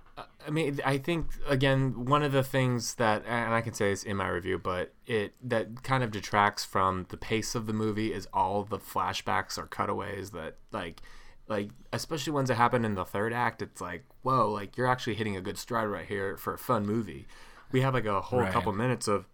[0.47, 4.03] I mean, I think again one of the things that, and I can say this
[4.03, 8.13] in my review, but it that kind of detracts from the pace of the movie
[8.13, 11.03] is all the flashbacks or cutaways that like,
[11.49, 13.61] like especially ones that happen in the third act.
[13.61, 16.87] It's like, whoa, like you're actually hitting a good stride right here for a fun
[16.87, 17.27] movie.
[17.73, 18.53] We have like a whole Right.
[18.53, 19.27] couple minutes of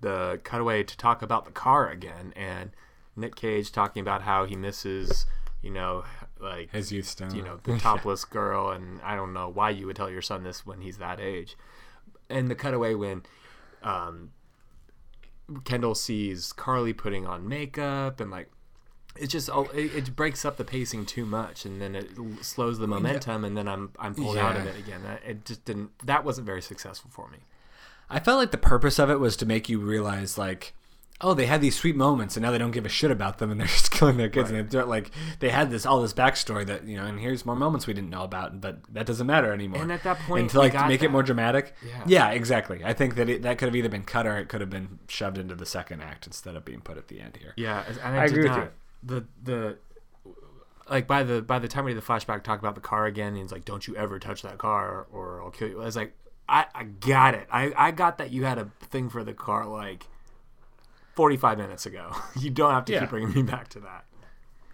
[0.00, 2.70] the cutaway to talk about the car again and
[3.16, 5.24] Nick Cage talking about how he misses,
[5.62, 6.04] you know,
[6.40, 7.34] like His youth stone.
[7.34, 10.44] you know the topless girl and i don't know why you would tell your son
[10.44, 11.56] this when he's that age.
[12.28, 13.22] And the cutaway when
[13.82, 14.32] um,
[15.64, 18.50] kendall sees carly putting on makeup and like
[19.18, 22.10] it just it, it breaks up the pacing too much and then it
[22.42, 25.00] slows the momentum and then i'm i'm pulled out of it again.
[25.26, 27.38] It just didn't that wasn't very successful for me.
[28.10, 30.74] I felt like the purpose of it was to make you realize, like,
[31.20, 33.50] oh, they had these sweet moments, and now they don't give a shit about them,
[33.50, 34.50] and they're just killing their kids.
[34.50, 35.10] And they're like,
[35.40, 38.10] they had this all this backstory that you know, and here's more moments we didn't
[38.10, 39.82] know about, but that doesn't matter anymore.
[39.82, 41.74] And at that point, and to like got make it more dramatic,
[42.06, 42.30] Yeah.
[42.30, 42.82] exactly.
[42.84, 44.98] I think that it, that could have either been cut or it could have been
[45.08, 47.54] shoved into the second act instead of being put at the end here.
[47.56, 49.78] Yeah, and I, I did agree with not, The the
[50.88, 53.28] like by the by the time we did the flashback, talk about the car again,
[53.28, 55.96] and he's like, "Don't you ever touch that car, or I'll kill you." I was
[55.96, 56.12] like,
[56.48, 57.48] "I I got it.
[57.50, 60.06] I I got that you had a thing for the car like."
[61.16, 62.12] 45 minutes ago.
[62.40, 63.00] You don't have to Yeah.
[63.00, 64.04] keep bringing me back to that.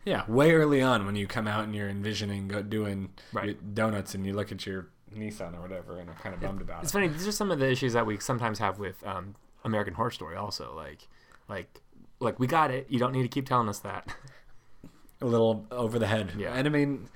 [0.05, 3.57] Yeah, way early on when you come out and you're envisioning go, doing Right.
[3.75, 6.83] donuts and you look at your Nissan or whatever and are kind of bummed about
[6.83, 6.85] It's it.
[6.87, 7.09] It's funny.
[7.09, 10.35] These are some of the issues that we sometimes have with um, American Horror Story.
[10.37, 11.07] Also, like,
[11.49, 11.81] like,
[12.19, 12.87] like we got it.
[12.91, 14.13] You don't need to keep telling us that.
[15.21, 16.33] a little over the head.
[16.37, 16.53] Yeah.
[16.55, 17.09] And I mean,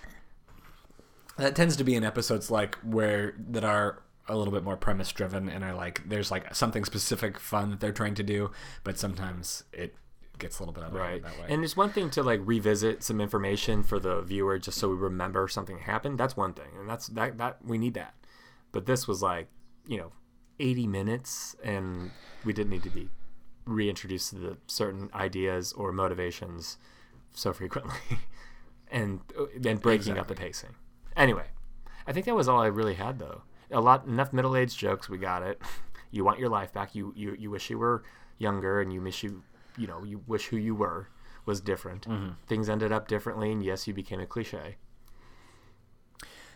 [1.38, 5.12] that tends to be in episodes like where that are a little bit more premise
[5.12, 8.50] driven and are like there's like something specific fun that they're trying to do,
[8.84, 9.94] but sometimes it
[10.38, 11.22] gets a little bit out of right.
[11.22, 11.46] that way.
[11.48, 14.94] and it's one thing to like revisit some information for the viewer just so we
[14.94, 16.18] remember something happened.
[16.18, 18.14] That's one thing and that's that that we need that.
[18.72, 19.48] But this was like
[19.86, 20.12] you know
[20.58, 22.10] 80 minutes and
[22.44, 23.08] we didn't need to be
[23.64, 26.78] reintroduced to the certain ideas or motivations
[27.32, 27.96] so frequently
[28.90, 30.74] and uh, then breaking up the pacing.
[31.16, 31.46] Anyway
[32.06, 35.18] i think that was all i really had though a lot enough middle-aged jokes we
[35.18, 35.60] got it
[36.10, 36.94] you want your life back.
[36.94, 38.02] You you you wish you were
[38.38, 39.42] younger, and you miss you
[39.76, 41.08] you know you wish who you were
[41.44, 42.06] was different.
[42.48, 44.76] Things ended up differently, and yes, you became a cliche.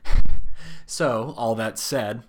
[0.85, 2.25] So, all that said,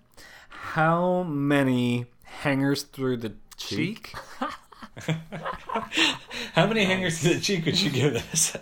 [0.47, 4.13] how many hangers through the cheek?
[6.53, 8.55] how many hangers through the cheek would you give this?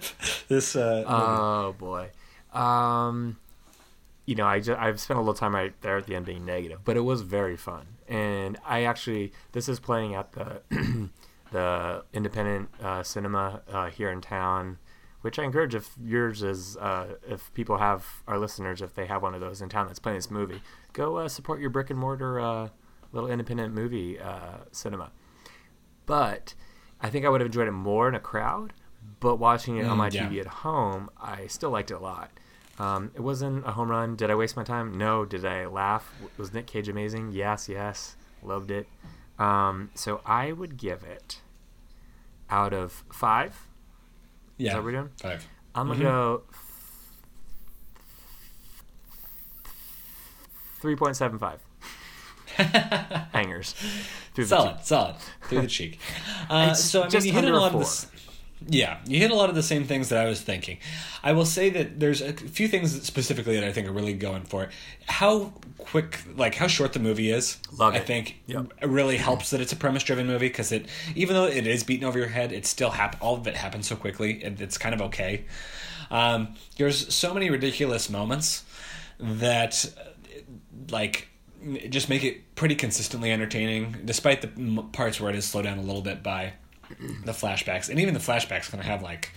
[0.47, 2.11] This uh, Oh boy.
[2.53, 3.37] Um,
[4.29, 6.45] you know, I just, I've spent a little time right there at the end being
[6.45, 7.97] negative, but it was very fun.
[8.07, 10.61] And I actually, this is playing at the
[11.51, 14.77] the independent uh, cinema uh, here in town,
[15.21, 19.23] which I encourage if yours is, uh, if people have our listeners, if they have
[19.23, 20.61] one of those in town that's playing this movie,
[20.93, 22.69] go uh, support your brick and mortar uh,
[23.11, 25.09] little independent movie uh, cinema.
[26.05, 26.53] But
[27.01, 28.73] I think I would have enjoyed it more in a crowd.
[29.19, 30.27] But watching it on my yeah.
[30.27, 32.29] TV at home, I still liked it a lot.
[32.79, 34.15] Um, it wasn't a home run.
[34.15, 34.97] Did I waste my time?
[34.97, 35.25] No.
[35.25, 36.11] Did I laugh?
[36.37, 37.31] Was Nick Cage amazing?
[37.33, 38.15] Yes, yes.
[38.41, 38.87] Loved it.
[39.37, 41.41] Um, so I would give it
[42.49, 43.67] out of five.
[44.57, 45.09] yeah, Is that what we're doing?
[45.21, 45.47] five.
[45.75, 46.43] I'm gonna go
[50.79, 51.59] three point seven five
[53.33, 53.73] hangers
[54.33, 55.15] through the Solid, solid
[55.47, 55.99] through the cheek.
[56.49, 58.07] Uh, so I mean, you hit on a lot of this.
[58.67, 60.79] Yeah, you hit a lot of the same things that I was thinking.
[61.23, 64.43] I will say that there's a few things specifically that I think are really going
[64.43, 64.71] for it.
[65.07, 68.05] How quick, like how short the movie is, Love I it.
[68.05, 68.73] think Yep.
[68.81, 72.05] it really helps that it's a premise-driven movie because it, even though it is beaten
[72.05, 74.93] over your head, it still hap- all of it happens so quickly, and it's kind
[74.93, 75.45] of okay.
[76.11, 78.63] Um, there's so many ridiculous moments
[79.19, 79.85] that,
[80.89, 81.27] like,
[81.89, 85.81] just make it pretty consistently entertaining, despite the parts where it is slowed down a
[85.81, 86.53] little bit by
[87.25, 89.31] the flashbacks, and even the flashbacks kind of have like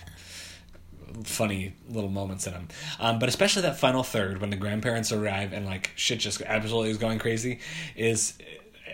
[1.23, 2.67] funny little moments in them.
[2.99, 6.91] Um, but especially that final third when the grandparents arrive and like shit just absolutely
[6.91, 7.59] is going crazy
[7.95, 8.33] is,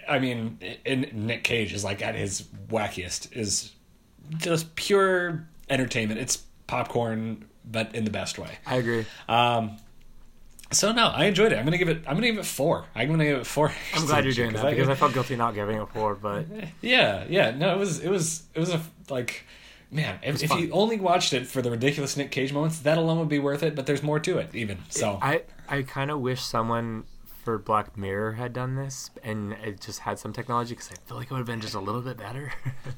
[0.08, 3.74] I mean, in Nick Cage is like at his wackiest is
[4.38, 6.20] just pure entertainment.
[6.20, 6.38] It's
[6.68, 8.58] popcorn, but in the best way.
[8.66, 9.06] I agree.
[9.28, 9.78] Um,
[10.72, 11.58] so no, I enjoyed it.
[11.58, 12.04] I'm gonna give it.
[12.08, 12.86] I'm gonna give it four.
[12.96, 13.72] I'm gonna give it four.
[13.96, 16.46] I'm glad you're doing that because I felt guilty not giving it four, but
[16.82, 17.52] Yeah, yeah.
[17.52, 19.46] No, it was it was it was a like
[19.92, 23.18] man, if, if you only watched it for the ridiculous Nick Cage moments, that alone
[23.20, 24.78] would be worth it, but there's more to it even.
[24.90, 27.06] So I I kind of wish someone
[27.44, 31.18] for Black Mirror had done this and it just had some technology because I feel
[31.18, 32.52] like it would have been just a little bit better.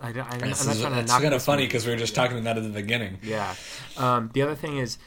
[0.00, 1.92] I, I, I'm this not is, trying to it's knock kind of funny because we
[1.92, 3.18] were just talking about that at the beginning.
[3.22, 3.54] Yeah.
[3.96, 4.98] Um, the other thing is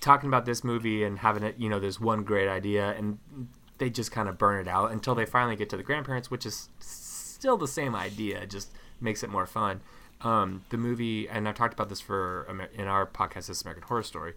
[0.00, 1.56] talking about this movie and having it.
[1.58, 3.18] You know, there's one great idea and
[3.78, 6.46] they just kind of burn it out until they finally get to the grandparents, which
[6.46, 8.70] is still the same idea, just
[9.00, 9.80] makes it more fun.
[10.20, 14.04] Um, the movie, and I've talked about this for in our podcast, This American Horror
[14.04, 14.34] Story.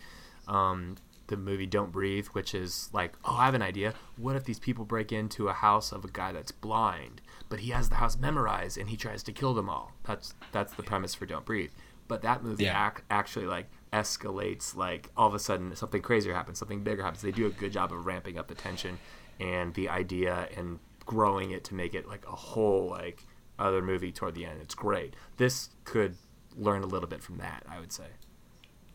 [0.48, 0.96] Um,
[1.28, 3.94] the movie Don't Breathe, which is like, oh, I have an idea.
[4.18, 7.72] What if these people break into a house of a guy that's blind, but he
[7.72, 9.92] has the house memorized and he tries to kill them all?
[10.04, 11.72] That's that's the premise for Don't Breathe.
[12.08, 12.92] But that movie Yeah.
[12.92, 14.76] ac- actually like escalates.
[14.76, 17.22] Like all of a sudden, something crazier happens, something bigger happens.
[17.22, 19.00] They do a good job of ramping up the tension
[19.40, 23.24] and the idea and growing it to make it like a whole like
[23.58, 24.60] other movie toward the end.
[24.62, 25.16] It's great.
[25.38, 26.16] This could
[26.56, 28.06] learn a little bit from that, I would say.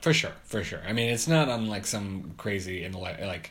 [0.00, 0.80] For sure, for sure.
[0.86, 3.20] I mean, it's not on like some crazy intellect.
[3.20, 3.50] Like,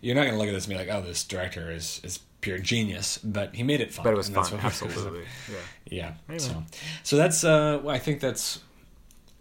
[0.00, 2.58] you're not gonna look at this and be like, "Oh, this director is is pure
[2.58, 4.04] genius," but he made it fun.
[4.04, 5.24] But it was fun, absolutely.
[5.50, 5.56] Yeah.
[5.90, 6.12] Yeah.
[6.28, 6.38] Anyway.
[6.38, 6.62] So,
[7.02, 8.60] so that's uh, I think that's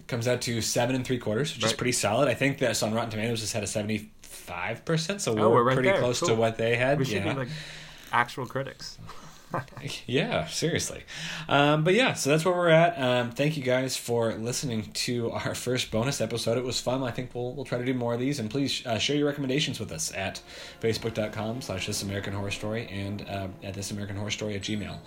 [0.08, 2.30] comes out to seven and three quarters, which is pretty solid.
[2.30, 5.50] I think that's on Rotten Tomatoes just had a seventy five percent, so we're, Oh,
[5.50, 6.00] we're right pretty there.
[6.00, 6.98] close to what they had.
[6.98, 7.34] We should yeah.
[7.34, 7.50] be like
[8.14, 8.98] actual critics.
[10.08, 11.04] yeah, seriously.
[11.48, 13.00] Um, but yeah, so that's where we're at.
[13.00, 16.58] Um, thank you guys for listening to our first bonus episode.
[16.58, 17.04] It was fun.
[17.04, 19.28] I think we'll we'll try to do more of these, and please uh, share your
[19.28, 20.42] recommendations with us at
[20.82, 24.98] facebook.com slash This American Horror Story and uh, at This American Horror Story at Gmail.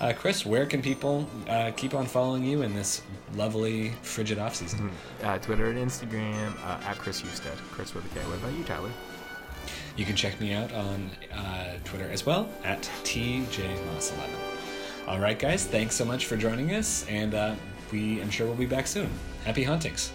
[0.00, 3.02] Uh, Kris, where can people uh, keep on following you in this
[3.34, 4.90] lovely frigid off season?
[5.24, 7.58] Uh, Twitter and Instagram uh, at Kris Husted.
[7.72, 8.20] Chris with a K.
[8.26, 8.90] What about you, Tyler?
[9.98, 14.30] You can check me out on uh, Twitter as well at TJMoss11.
[15.08, 17.56] All right, guys, thanks so much for joining us, and uh,
[17.90, 19.10] we I'm sure we'll be back soon.
[19.44, 20.12] Happy huntings.